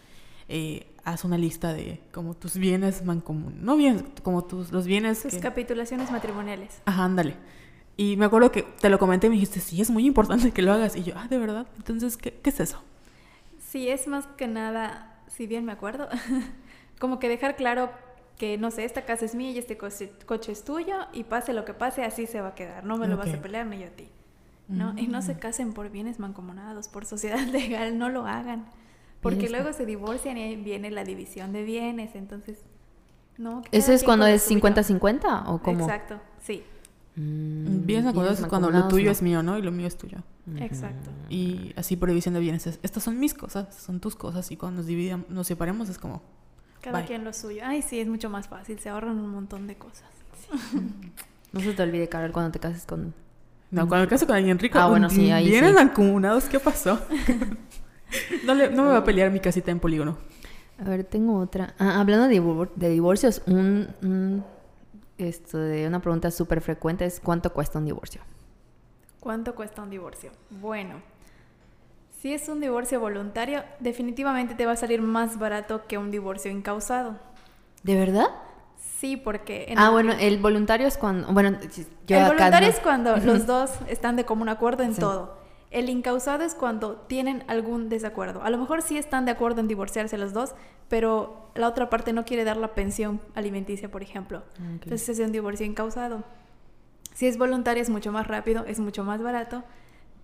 [0.51, 5.23] eh, haz una lista de como tus bienes mancomunes, no bienes, como tus, los bienes
[5.23, 5.41] que...
[5.41, 6.83] capitulaciones matrimoniales.
[6.85, 7.37] Ajá, ándale.
[7.97, 10.63] Y me acuerdo que te lo comenté y me dijiste, sí, es muy importante que
[10.63, 10.97] lo hagas.
[10.97, 11.67] Y yo, ah, ¿de verdad?
[11.77, 12.83] Entonces, ¿qué, qué es eso?
[13.59, 16.09] Sí, es más que nada, si bien me acuerdo,
[16.99, 17.91] como que dejar claro
[18.37, 21.53] que, no sé, esta casa es mía y este coche, coche es tuyo y pase
[21.53, 22.85] lo que pase, así se va a quedar.
[22.85, 24.09] No me lo vas a pelear ni yo a ti.
[24.67, 24.95] ¿no?
[24.97, 28.67] Y no se casen por bienes mancomunados, por sociedad legal, no lo hagan.
[29.21, 32.59] Porque luego se divorcian y viene la división de bienes, entonces...
[33.39, 34.61] No, ¿Eso es cuando es suyo.
[34.61, 35.85] 50-50 o cómo?
[35.85, 36.63] Exacto, sí,
[37.17, 39.11] Mm, Bienes mancomunados es cuando lo tuyo no.
[39.11, 39.59] es mío, ¿no?
[39.59, 40.19] Y lo mío es tuyo.
[40.59, 41.11] exacto.
[41.29, 42.67] Y así prohibición de bienes.
[42.69, 44.51] es, Estas son mis cosas, estas son tus cosas.
[44.51, 46.23] Y cuando nos dividamos, nos separemos es como...
[46.81, 47.09] Cada Bye.
[47.09, 47.63] quien lo suyo.
[47.65, 50.09] Ay, sí, es mucho más fácil, se ahorran un montón de cosas.
[51.53, 53.13] No se te olvide, Carol, cuando te cases con...
[53.73, 55.77] No, cuando me caso con alguien rico, Ah, bueno, sí, ahí bienes sí.
[55.77, 57.01] mancomunados, ¿qué pasó?
[58.45, 60.19] no, le- no me va a pelear mi casita en polígono.
[60.79, 61.75] A ver, tengo otra.
[61.79, 64.45] Ah, hablando de, divor- de divorcios, un, un-
[65.19, 68.23] esto de una pregunta súper frecuente es ¿cuánto cuesta un divorcio?
[69.21, 70.31] ¿Cuánto cuesta un divorcio?
[70.49, 71.03] Bueno,
[72.19, 76.51] si es un divorcio voluntario, definitivamente te va a salir más barato que un divorcio
[76.51, 77.19] incausado.
[77.83, 78.27] ¿De verdad?
[78.99, 79.67] Sí, porque...
[79.69, 81.29] en Ah, el- bueno, el voluntario es cuando...
[81.33, 81.59] Bueno,
[82.07, 85.01] yo el acá voluntario no- es cuando los dos están de común acuerdo en Sí.
[85.01, 85.39] todo.
[85.71, 88.43] El incausado es cuando tienen algún desacuerdo.
[88.43, 90.55] A lo mejor sí están de acuerdo en divorciarse los dos,
[90.89, 94.39] pero la otra parte no quiere dar la pensión alimenticia, por ejemplo.
[94.59, 94.85] Ok.
[94.85, 96.25] Entonces es un divorcio incausado.
[97.15, 99.63] Si es voluntaria es mucho más rápido, es mucho más barato,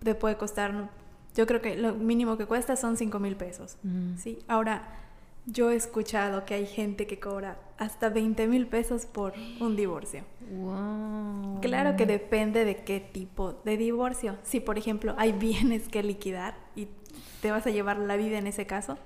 [0.03, 0.89] te puede costar,
[1.35, 3.77] yo creo que lo mínimo que cuesta son 5 mil pesos.
[3.83, 4.17] Mm.
[4.17, 4.39] ¿sí?
[4.47, 5.06] Ahora,
[5.47, 10.23] yo he escuchado que hay gente que cobra hasta 20 mil pesos por un divorcio.
[10.51, 11.61] Wow.
[11.61, 14.35] Claro que depende de qué tipo de divorcio.
[14.43, 16.89] Si, por ejemplo, hay bienes que liquidar y
[17.41, 18.97] te vas a llevar la vida en ese caso,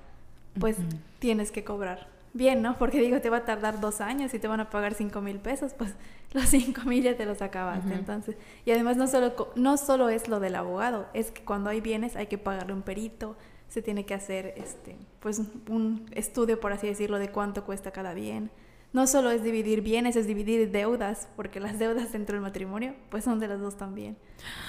[0.60, 0.78] pues
[1.20, 2.78] tienes que cobrar bien, ¿no?
[2.78, 5.39] Porque digo, te va a tardar dos años y te van a pagar cinco mil
[5.39, 5.94] pesos, pues
[6.34, 7.94] los cinco mil ya te los acabaste.
[7.94, 8.36] Entonces,
[8.66, 12.16] y además no solo, no solo es lo del abogado, es que cuando hay bienes
[12.16, 13.36] hay que pagarle un perito,
[13.72, 18.14] se tiene que hacer este, pues un estudio, por así decirlo, de cuánto cuesta cada
[18.14, 18.52] bien.
[18.92, 23.24] No solo es dividir bienes, es dividir deudas, porque las deudas dentro del matrimonio, pues
[23.24, 24.18] son de los dos también.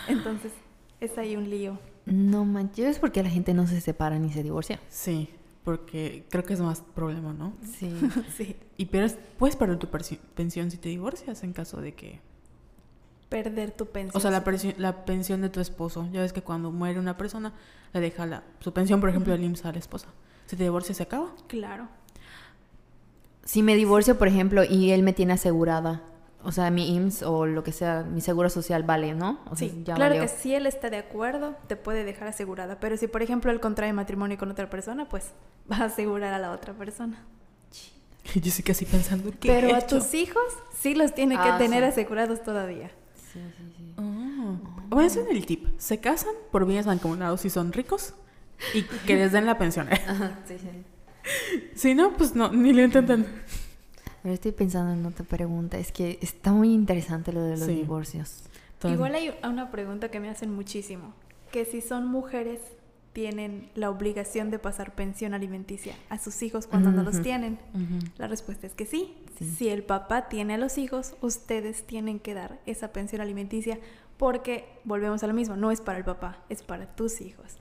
[0.07, 0.53] Entonces,
[1.01, 1.81] es ahí un lío.
[2.07, 4.79] No manches, es porque la gente no se separa ni se divorcia.
[4.89, 5.29] Sí,
[5.65, 7.55] porque creo que es más problema, ¿no?
[7.77, 7.93] Sí.
[8.37, 12.21] Sí, Y pierdes, puedes perder tu pensión si te divorcias en caso de que...
[13.33, 14.16] perder tu pensión.
[14.16, 14.45] O sea, la,
[14.78, 16.07] la pensión de tu esposo.
[16.12, 17.53] Ya ves que cuando muere una persona,
[17.93, 20.09] le deja la, su pensión, por ejemplo, el IMSS a la esposa.
[20.47, 21.30] Si te divorcias, se acaba.
[21.49, 21.89] Claro.
[23.45, 26.03] Si me divorcio, por ejemplo, y él me tiene asegurada,
[26.45, 29.41] o sea, mi IMSS o lo que sea, mi seguro social vale, ¿no?
[29.51, 30.22] O sea, Sí, ya claro valió.
[30.22, 32.78] que si él está de acuerdo, te puede dejar asegurada.
[32.80, 35.33] Pero si, por ejemplo, él contrae matrimonio con otra persona, pues
[35.72, 37.24] va a asegurar a la otra persona.
[38.35, 39.99] Yo sí que así pensando, ¿qué Pero he a hecho?
[39.99, 40.43] tus hijos
[40.78, 41.89] sí los tiene que Ah, tener sí.
[41.91, 42.91] asegurados todavía.
[43.33, 43.85] Sí, sí, sí.
[43.97, 44.57] Ah.
[44.89, 45.66] Voy a hacer el tip.
[45.78, 48.14] Se casan por bienes mancomunados si son ricos
[48.74, 49.89] y que les den la pensión.
[49.93, 50.68] Ajá, sí, sí.
[51.74, 53.26] si no, pues no, ni lo intentan.
[54.22, 55.78] Pero estoy pensando en otra pregunta.
[55.78, 57.74] Es que está muy interesante lo de los Sí.
[57.74, 58.43] divorcios.
[58.74, 61.14] Entonces, Igual hay una pregunta que me hacen muchísimo.
[61.51, 62.61] Que si son mujeres,
[63.13, 67.59] tienen la obligación de pasar pensión alimenticia a sus hijos cuando no los tienen.
[68.17, 69.15] La respuesta es que sí.
[69.39, 69.51] Sí.
[69.51, 73.79] Si el papá tiene a los hijos, ustedes tienen que dar esa pensión alimenticia
[74.17, 77.59] porque, volvemos a lo mismo, no es para el papá, es para tus hijos.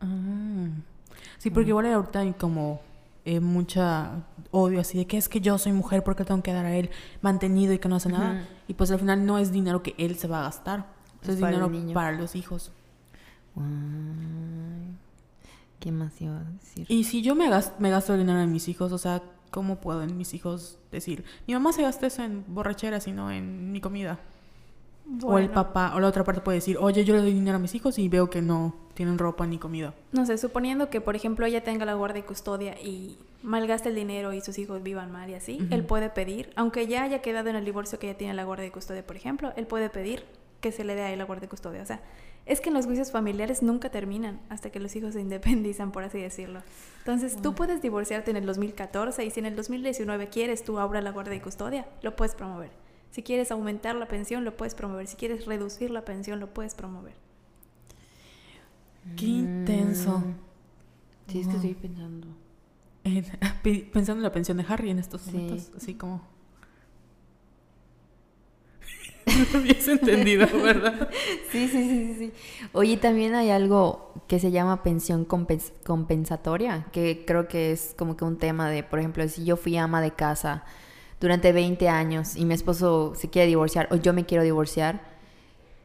[0.00, 0.70] Ah.
[1.38, 2.80] Sí, porque igual ahorita hay como
[3.24, 6.64] eh, mucha odio así de que es que yo soy mujer porque tengo que dar
[6.64, 6.90] a él
[7.20, 8.46] mantenido y que no hace nada.
[8.68, 10.86] Y pues al final no es dinero que él se va a gastar.
[11.22, 12.72] Es dinero para los hijos.
[13.54, 13.66] Guay.
[15.80, 16.86] ¿Qué más iba a decir?
[16.88, 19.76] Y si yo me, gas- me gasto el dinero en mis hijos, o sea, ¿cómo
[19.80, 21.24] pueden mis hijos decir?
[21.46, 24.18] Mi mamá se gasta eso en borracheras y no en mi comida.
[25.24, 27.58] O el papá, o la otra parte puede decir, oye, yo le doy dinero a
[27.58, 29.92] mis hijos y veo que no tienen ropa ni comida.
[30.12, 33.96] No sé, suponiendo que, por ejemplo, ella tenga la guardia y custodia y malgaste el
[33.96, 37.48] dinero y sus hijos vivan mal y así, él puede pedir, aunque ya haya quedado
[37.50, 40.22] en el divorcio que ella tiene la guardia y custodia, por ejemplo, él puede pedir
[40.60, 41.82] que se le dé a él la guardia y custodia.
[41.82, 42.00] O sea,
[42.50, 46.18] es que los juicios familiares nunca terminan hasta que los hijos se independizan, por así
[46.20, 46.62] decirlo.
[46.98, 51.00] Entonces, tú puedes divorciarte en el 2014 y si en el 2019 quieres tú ahora
[51.00, 52.70] la guardia y custodia, lo puedes promover.
[53.12, 55.06] Si quieres aumentar la pensión, lo puedes promover.
[55.06, 57.14] Si quieres reducir la pensión, lo puedes promover.
[59.16, 60.18] Qué intenso.
[60.18, 60.34] Mm.
[61.28, 61.56] Sí, es que Wow.
[61.62, 62.26] estoy pensando.
[63.04, 63.24] En-
[63.62, 65.30] pe- pensando en la pensión de Harry en estos Sí.
[65.32, 66.22] momentos, así como...
[69.26, 71.08] no lo habías entendido, ¿verdad?
[71.50, 72.32] Sí, sí, sí, sí, sí.
[72.72, 78.16] Oye, también hay algo que se llama pensión compens- compensatoria, que creo que es como
[78.16, 80.64] que un tema de, por ejemplo, si yo fui ama de casa
[81.20, 85.00] durante 20 años y mi esposo se quiere divorciar o yo me quiero divorciar,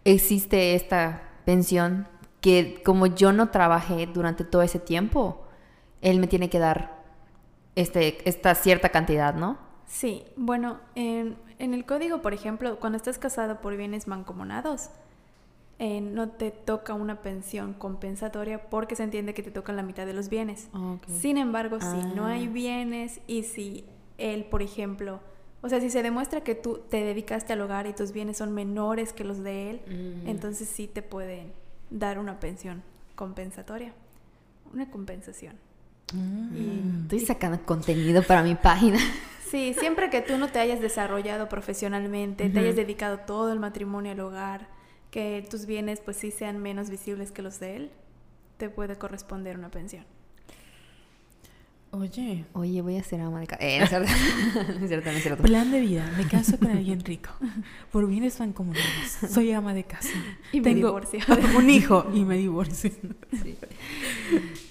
[0.04, 2.08] existe esta pensión
[2.42, 5.44] que como yo no trabajé durante todo ese tiempo,
[6.02, 7.04] él me tiene que dar
[7.76, 9.58] este, esta cierta cantidad, ¿no?
[9.88, 14.90] Sí, bueno, en, en el código, por ejemplo, cuando estás casado por bienes mancomunados,
[15.80, 20.06] eh, no te toca una pensión compensatoria porque se entiende que te tocan la mitad
[20.06, 20.70] de los bienes.
[21.20, 22.50] Sin embargo, si no hay Ah.
[22.50, 23.84] bienes y si
[24.18, 25.20] él, por ejemplo,
[25.62, 28.54] o sea, si se demuestra que tú te dedicaste al hogar y tus bienes son
[28.54, 30.30] menores que los de él, Mm.
[30.30, 31.52] entonces sí te pueden
[31.90, 32.82] dar una pensión
[33.16, 33.94] compensatoria,
[34.74, 35.56] una compensación.
[36.14, 37.02] Mm.
[37.04, 38.98] Estoy sacando contenido para mi página.
[39.50, 44.12] Sí, siempre que tú no te hayas desarrollado profesionalmente, te hayas dedicado todo el matrimonio
[44.14, 44.68] al hogar,
[45.12, 47.92] que tus bienes pues sí sean menos visibles que los de él,
[48.58, 50.06] te puede corresponder una pensión.
[51.92, 53.64] Oye, Oye, voy a ser ama de casa.
[53.64, 54.12] Eh, no es cierto.
[54.80, 55.44] no es cierto, no es cierto.
[55.44, 57.30] plan de vida, me caso con alguien rico.
[57.92, 60.10] Por bienes mancomunados, soy ama de casa.
[60.52, 61.20] Y me Tengo divorcio.
[61.58, 62.92] un hijo y me divorcio.
[63.42, 63.58] Sí.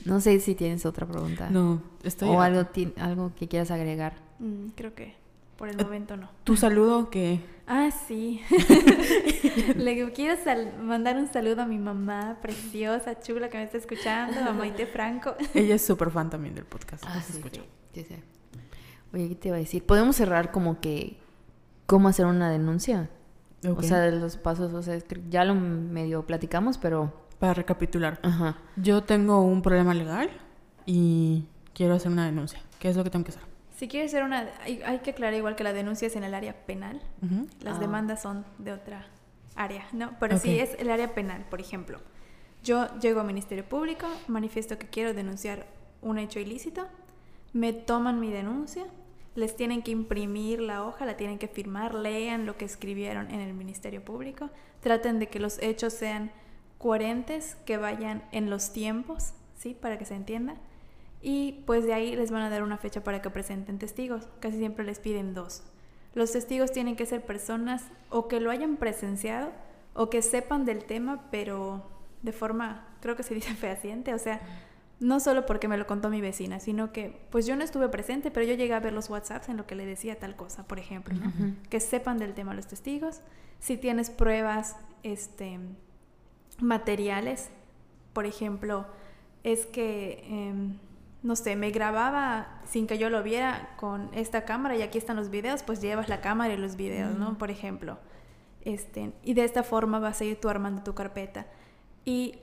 [0.05, 1.49] No sé si tienes otra pregunta.
[1.49, 2.29] No, estoy...
[2.29, 2.69] o algo,
[2.99, 4.24] algo que quieras agregar.
[4.39, 5.15] Mm, creo que
[5.57, 6.29] por el Eh, momento no.
[6.45, 7.41] Tu saludo que...
[7.67, 8.41] Ah, sí.
[9.77, 14.39] Le quiero sal- mandar un saludo a mi mamá preciosa, chula que me está escuchando,
[14.41, 15.35] a Maite Franco.
[15.55, 17.05] Ella es súper fan también del podcast.
[17.07, 17.61] Ah, sí, sí,
[17.95, 18.15] sí, sí.
[19.13, 19.85] Oye, ¿qué te iba a decir?
[19.85, 21.17] ¿Podemos cerrar como que
[21.87, 23.09] cómo hacer una denuncia?
[23.67, 23.79] Ok.
[23.79, 24.99] O sea, de los pasos, o sea,
[25.31, 27.25] ya lo medio platicamos, pero...
[27.39, 28.19] Para recapitular.
[28.23, 28.59] Ajá.
[28.77, 30.31] Yo tengo un problema legal
[30.87, 32.61] y quiero hacer una denuncia.
[32.79, 33.43] ¿Qué es lo que tengo que hacer?
[33.77, 34.49] Si quieres hacer una...
[34.63, 37.03] Hay, hay que aclarar igual que la denuncia es en el área penal.
[37.23, 37.49] Ujú.
[37.61, 37.81] Las Ah.
[37.81, 39.07] demandas son de otra
[39.57, 40.13] área, ¿no?
[40.21, 40.63] Pero sí Ok.
[40.69, 42.01] es el área penal, por ejemplo.
[42.63, 45.67] Yo llego al Ministerio Público, manifiesto que quiero denunciar
[46.03, 46.87] un hecho ilícito,
[47.53, 48.85] me toman mi denuncia,
[49.35, 53.41] les tienen que imprimir la hoja, la tienen que firmar, lean lo que escribieron en
[53.41, 54.51] el Ministerio Público,
[54.81, 56.31] traten de que los hechos sean
[56.79, 59.75] coherentes, que vayan en los tiempos, ¿sí?
[59.75, 60.57] Para que se entienda.
[61.27, 64.29] Y pues de ahí les van a dar una fecha para que presenten testigos.
[64.41, 65.63] Casi siempre les piden dos.
[66.13, 69.51] Los testigos tienen que ser personas o que lo hayan presenciado
[69.95, 71.89] o que sepan del tema, pero
[72.23, 74.43] de forma, creo que se dice fehaciente, o sea,
[75.01, 78.31] no solo porque me lo contó mi vecina, sino que pues yo no estuve presente,
[78.31, 80.79] pero yo llegué a ver los WhatsApps en lo que le decía tal cosa, por
[80.79, 81.15] ejemplo,
[81.71, 83.23] que sepan del tema los testigos.
[83.61, 85.59] Si tienes pruebas este,
[86.61, 87.49] materiales,
[88.13, 88.87] por ejemplo,
[89.43, 90.79] es que, em,
[91.25, 95.17] no sé, me grababa sin que yo lo viera con esta cámara y aquí están
[95.17, 97.39] los videos, pues llevas la cámara y los videos, ¿no?
[97.39, 97.99] Por ejemplo.
[98.61, 101.47] Este, y de esta forma vas a ir tú armando tu carpeta.
[102.05, 102.39] Y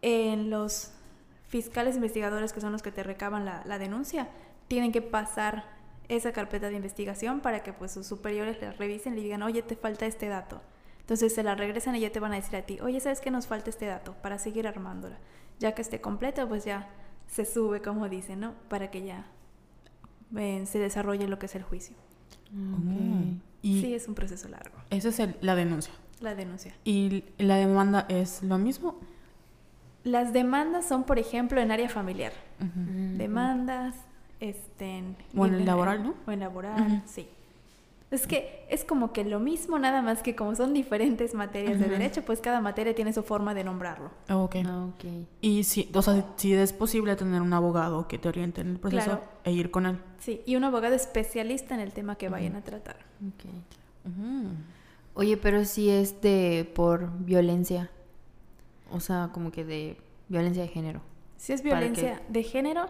[0.00, 0.92] en los
[1.48, 4.28] fiscales investigadores, que son los que te recaban la, la denuncia,
[4.68, 5.64] tienen que pasar
[6.08, 9.62] esa carpeta de investigación para que pues sus superiores la revisen y le digan, oye,
[9.62, 10.60] te falta este dato.
[11.00, 13.32] Entonces se la regresan y ya te van a decir a ti, oye, ¿sabes que
[13.32, 14.14] nos falta este dato?
[14.22, 15.18] Para seguir armándola.
[15.58, 16.88] Ya que esté completa, pues ya
[17.30, 18.54] se sube, como dicen, ¿no?
[18.68, 19.26] Para que ya
[20.36, 21.96] eh, se desarrolle lo que es el juicio.
[23.62, 25.92] Y Sí, es un proceso largo, esa es el- la denuncia.
[26.20, 26.74] la denuncia.
[26.84, 28.98] ¿Y la demanda es lo mismo?
[30.02, 32.32] Las demandas son, por ejemplo, en área familiar.
[32.58, 33.16] Ujú.
[33.18, 33.94] Demandas,
[34.40, 34.98] este...
[34.98, 36.14] en- O en el laboral, ¿no?
[36.26, 37.28] O en laboral, sí.
[38.10, 41.88] Es que es como que lo mismo, nada más que como son diferentes materias de
[41.88, 44.10] derecho, pues cada materia tiene su forma de nombrarlo.
[44.28, 44.56] Ok.
[44.66, 45.04] Ah, ok.
[45.40, 48.78] Y si, o sea, si es posible tener un abogado que te oriente en el
[48.80, 49.22] proceso Claro.
[49.44, 49.98] e ir con él.
[50.18, 52.96] Sí, y un abogado especialista en el tema que vayan a tratar.
[53.28, 53.44] Ok.
[54.06, 54.48] Ujú.
[55.14, 57.90] Oye, pero si es de por violencia.
[58.90, 59.96] O sea, como que de
[60.28, 61.00] violencia de género.
[61.36, 62.86] Si es ¿Para violencia de género,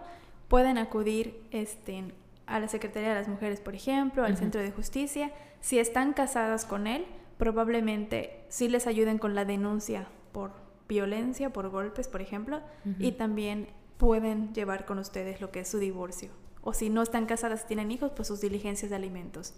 [0.48, 2.04] pueden acudir este,
[2.50, 4.36] a la Secretaría de las Mujeres, por ejemplo, al.
[4.36, 5.32] Centro de Justicia.
[5.60, 7.04] Si están casadas con él,
[7.38, 10.52] probablemente sí les ayuden con la denuncia por
[10.88, 12.60] violencia, por golpes, por ejemplo,
[12.98, 16.30] y también pueden llevar con ustedes lo que es su divorcio.
[16.62, 19.54] O si no están casadas y tienen hijos, pues sus diligencias de alimentos.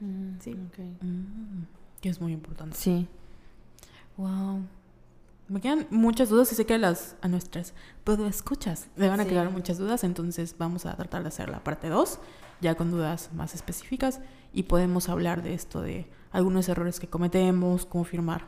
[0.00, 0.52] Mm, Sí.
[0.52, 0.78] ok.
[1.02, 1.62] Mm,
[2.00, 2.76] Que es muy importante.
[2.76, 3.06] Sí.
[4.16, 4.62] Wow.
[5.48, 7.74] Me quedan muchas dudas y sé que las a nuestras
[8.04, 9.30] puedo escuchas le van a Sí.
[9.30, 12.20] quedar muchas dudas, entonces vamos a tratar de hacer la parte 2
[12.60, 14.20] ya con dudas más específicas
[14.52, 18.46] y podemos hablar de esto de algunos errores que cometemos, cómo firmar,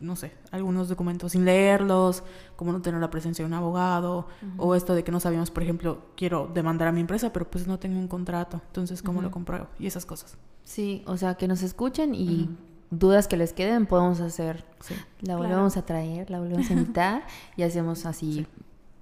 [0.00, 2.22] no sé, algunos documentos sin leerlos,
[2.56, 4.28] cómo no tener la presencia de un abogado
[4.58, 7.66] o esto de que no sabíamos, por ejemplo, quiero demandar a mi empresa, pero pues
[7.66, 9.34] no tengo un contrato, entonces cómo lo Ujú.
[9.34, 10.36] compruebo y esas cosas.
[10.62, 12.52] Sí, o sea, que nos escuchen y Ujú.
[12.90, 14.64] Dudas que les queden podemos hacer.
[14.80, 14.94] Sí.
[15.20, 15.38] La Claro.
[15.42, 17.26] volvemos a traer, la volvemos a invitar
[17.56, 18.46] y hacemos así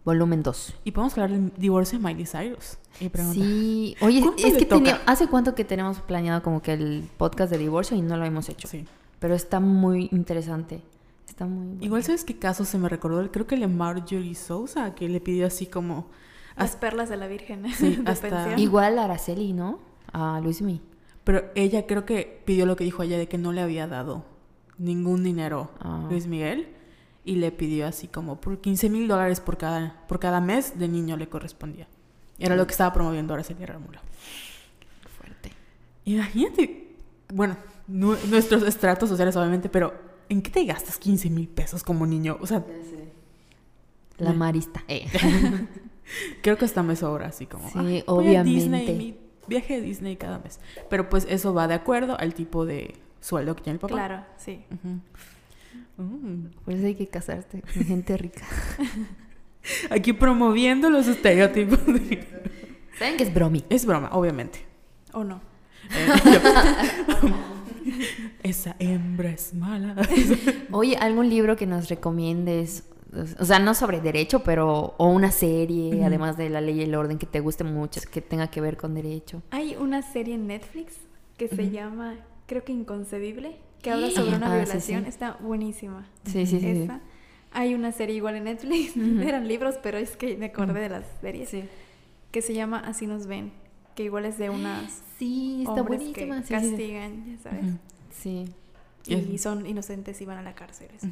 [0.04, 0.74] volumen 2.
[0.84, 2.78] Y podemos hablar del divorcio de Miley Cyrus.
[3.00, 7.08] Y Sí, oye, ¿Cuánto es que tenía- hace cuánto que tenemos planeado como que el
[7.16, 8.68] podcast de divorcio y no lo hemos hecho.
[8.68, 8.84] Sí.
[9.18, 10.82] Pero está muy interesante.
[11.28, 11.84] Está muy bueno.
[11.84, 13.30] Igual, ¿sabes qué caso se me recordó?
[13.30, 16.06] Creo que el de Marjorie Sousa, que le pidió así como...
[16.56, 18.58] Las perlas de la Virgen Sí, hasta-.
[18.58, 19.78] Igual a Araceli, ¿no?
[20.12, 20.82] A Luismi.
[21.24, 24.24] Pero ella creo que pidió lo que dijo ella de que no le había dado
[24.78, 26.06] ningún dinero Ah.
[26.10, 26.68] Luis Miguel.
[27.24, 30.88] Y le pidió así como por 15 mil dólares por cada, por cada mes de
[30.88, 31.86] niño le correspondía.
[32.38, 34.02] Era lo que estaba promoviendo Araceli Ramula.
[35.16, 35.52] Fuerte.
[36.04, 36.88] Imagínate,
[37.32, 39.94] bueno, nu- nuestros estratos sociales obviamente, pero
[40.28, 42.38] ¿en qué te gastas 15 mil pesos como niño?
[42.40, 42.64] O sea,
[44.18, 44.82] La Me- marista.
[44.88, 45.06] Eh.
[46.42, 47.68] Creo que hasta me sobra, así como.
[47.70, 48.94] Sí, "Ay, voy a Disney, obviamente.
[48.94, 49.16] mi
[49.46, 50.60] viaje a Disney cada mes.
[50.90, 53.94] Pero pues eso va de acuerdo al tipo de sueldo que tiene el papá.
[53.94, 54.64] Claro, sí.
[54.72, 55.00] Ujú.
[56.02, 56.50] Mm.
[56.64, 58.42] Por eso hay que casarte con gente rica.
[59.90, 61.78] Aquí promoviendo los estereotipos.
[62.98, 63.64] ¿Saben que es bromi?
[63.68, 64.60] es broma, obviamente.
[65.12, 65.40] ¿O no?
[65.90, 66.08] Eh,
[67.22, 67.28] yo-
[68.42, 69.94] Esa hembra es mala.
[70.72, 72.84] Oye, ¿algún libro que nos recomiendes?
[73.38, 74.94] O sea, no sobre derecho, pero...
[74.96, 78.20] O una serie, además de La Ley y el Orden, que te guste mucho, que
[78.22, 79.42] tenga que ver con derecho.
[79.50, 80.94] Hay una serie en Netflix
[81.36, 82.16] que se llama,
[82.46, 85.02] creo que Inconcebible, que habla sobre Ajá, una ah, violación.
[85.02, 85.08] sí.
[85.08, 86.06] Está buenísima.
[86.24, 86.66] Sí, sí, sí.
[86.66, 87.00] Esa.
[87.52, 91.04] Hay una serie igual en Netflix, eran libros, pero es que me acordé de las
[91.20, 91.64] series, Sí.
[92.30, 93.52] que se llama Así nos ven,
[93.94, 96.42] que igual es de unas Sí, está buenísima.
[96.42, 97.64] que castigan, ya sabes.
[98.10, 98.46] Sí.
[99.06, 100.88] Y son inocentes y van a la cárcel.
[100.96, 101.08] eso.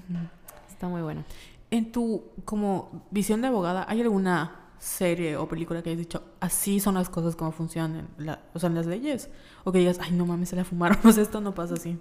[0.71, 1.25] Está muy bueno.
[1.71, 6.81] En tu como visión de abogada, ¿hay alguna serie o película que hayas dicho, así
[6.81, 9.29] son las cosas como funcionan, la- o sea, en las leyes?
[9.65, 11.99] O que digas, ay, no mames, se la fumaron, sea, esto no pasa así.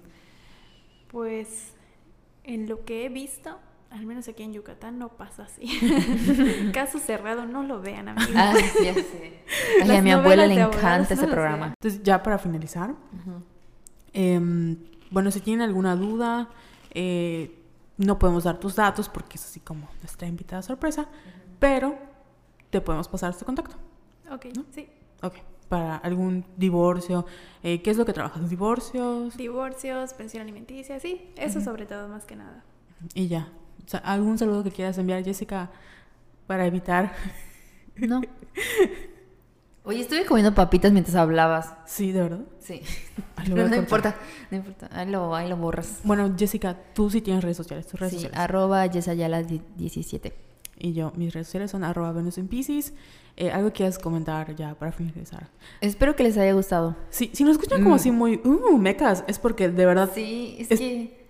[1.08, 1.74] Pues
[2.44, 3.58] en lo que he visto,
[3.90, 5.66] al menos aquí en Yucatán, no pasa así.
[6.72, 8.32] Caso cerrado, no lo vean, amigos.
[8.36, 9.42] Ah, ya sé.
[9.82, 11.30] Ay, a mi abuela le encanta ese sea.
[11.30, 11.74] programa.
[11.78, 12.94] Entonces, ya para finalizar,
[14.12, 14.76] em,
[15.10, 16.48] bueno, si tienen alguna duda,
[16.92, 17.56] eh,
[18.00, 21.06] no podemos dar tus datos porque es así como nuestra invitada sorpresa,
[21.58, 21.98] pero
[22.70, 23.76] te podemos pasar este contacto.
[24.30, 24.88] Ok, sí.
[25.22, 25.34] Ok,
[25.68, 27.26] para algún divorcio,
[27.62, 28.48] eh, ¿qué es lo que trabajas?
[28.48, 29.36] ¿Divorcios?
[29.36, 31.30] Divorcios, pensión alimenticia, sí.
[31.36, 32.64] Eso sobre todo, más que nada.
[33.14, 33.52] Y ya.
[33.84, 35.70] O sea, ¿Algún saludo que quieras enviar, Jessica,
[36.46, 37.12] para evitar?
[37.96, 38.22] No.
[39.84, 41.72] Oye, estuve comiendo papitas mientras hablabas.
[41.86, 42.40] Sí, de verdad.
[42.60, 42.82] Sí.
[43.36, 44.14] Ay, lo voy Pero a no importa,
[44.50, 44.88] no importa.
[44.92, 46.00] Ahí lo, ahí lo borras.
[46.04, 48.38] Bueno, Jessica, tú sí tienes redes sociales, tus redes Sí, sociales.
[48.38, 50.32] arroba yesayala17.
[50.82, 52.92] Y yo, mis redes sociales son arroba Venus en Pisces.
[53.36, 55.48] Eh, ¿Algo quieras comentar ya para finalizar?
[55.80, 56.96] Espero que les haya gustado.
[57.10, 57.98] Sí, si nos escuchan como Mm.
[57.98, 61.26] así muy, uh, mecas, es porque de verdad, Sí, es, Es- que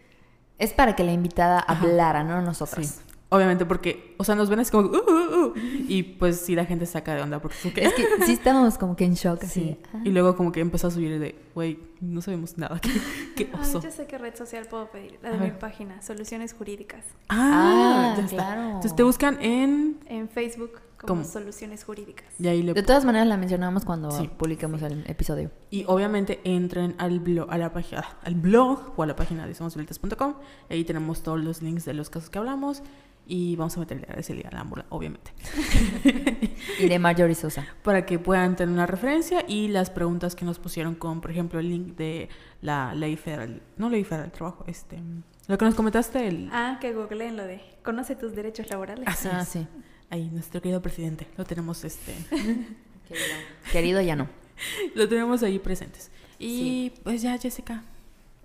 [0.59, 1.85] es para que la invitada Ajá.
[1.85, 2.87] hablara, no nosotras.
[2.87, 3.10] sí.
[3.33, 5.53] Obviamente porque, o sea, nos ven así como, uh, uh, uh,
[5.89, 8.77] y pues sí, la gente saca de onda porque es que, Es que sí estábamos
[8.77, 9.47] como que en shock, Sí.
[9.47, 9.79] así.
[9.95, 10.01] Ah.
[10.05, 12.81] Y luego como que empezó a subir de, güey, no sabemos nada.
[12.81, 12.91] ¿Qué,
[13.37, 13.81] qué oso?
[13.81, 15.19] yo sé qué red social puedo pedir.
[15.23, 15.59] La A de mi ver.
[15.61, 17.05] página, Soluciones Jurídicas.
[17.29, 18.37] Ah, Ah, ya está.
[18.37, 18.63] claro.
[18.67, 19.99] Entonces te buscan en...
[20.07, 21.25] En Facebook como ¿Cómo?
[21.25, 22.27] Soluciones Jurídicas.
[22.39, 24.29] Y ahí le De todas maneras la mencionamos cuando Sí.
[24.37, 25.51] publiquemos el episodio.
[25.71, 29.55] Y obviamente entren al blog, a la página, al blog o a la página de
[29.55, 30.35] somosviolentas.com.
[30.69, 32.83] Ahí tenemos todos los links de los casos que hablamos.
[33.33, 35.31] Y vamos a meterle a ese a la ámbula, obviamente.
[36.81, 37.65] Y de Marjorie Sosa.
[37.85, 41.61] Para que puedan tener una referencia y las preguntas que nos pusieron con, por ejemplo,
[41.61, 42.29] el link de
[42.61, 44.99] la ley federal, no ley federal del trabajo, este,
[45.47, 49.07] lo que nos comentaste, el, Ah, que googleen lo de Conoce tus derechos laborales.
[49.07, 49.49] Así ah, es.
[49.49, 49.67] sí.
[50.11, 53.37] ahí, nuestro querido presidente, lo tenemos, este, Querido.
[53.71, 54.27] Querido ya no.
[54.97, 56.11] lo tenemos ahí presentes.
[56.41, 57.85] Y pues ya, Jessica,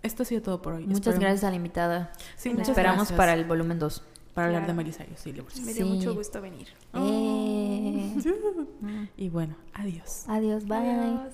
[0.04, 0.86] esto ha sido todo por hoy.
[0.86, 2.14] Muchas Esperemos- gracias a la invitada.
[2.36, 4.04] Sí, muchas esperamos gracias para el volumen 2.
[4.36, 4.76] Para hablar de Claro.
[4.78, 5.66] Marisayos y divorcios.
[5.66, 5.92] Me dio Sí.
[5.94, 6.68] mucho gusto venir.
[6.94, 8.14] Eh.
[9.18, 10.26] Y bueno, adiós.
[10.28, 10.78] Adiós, bye.
[10.78, 11.34] Adiós.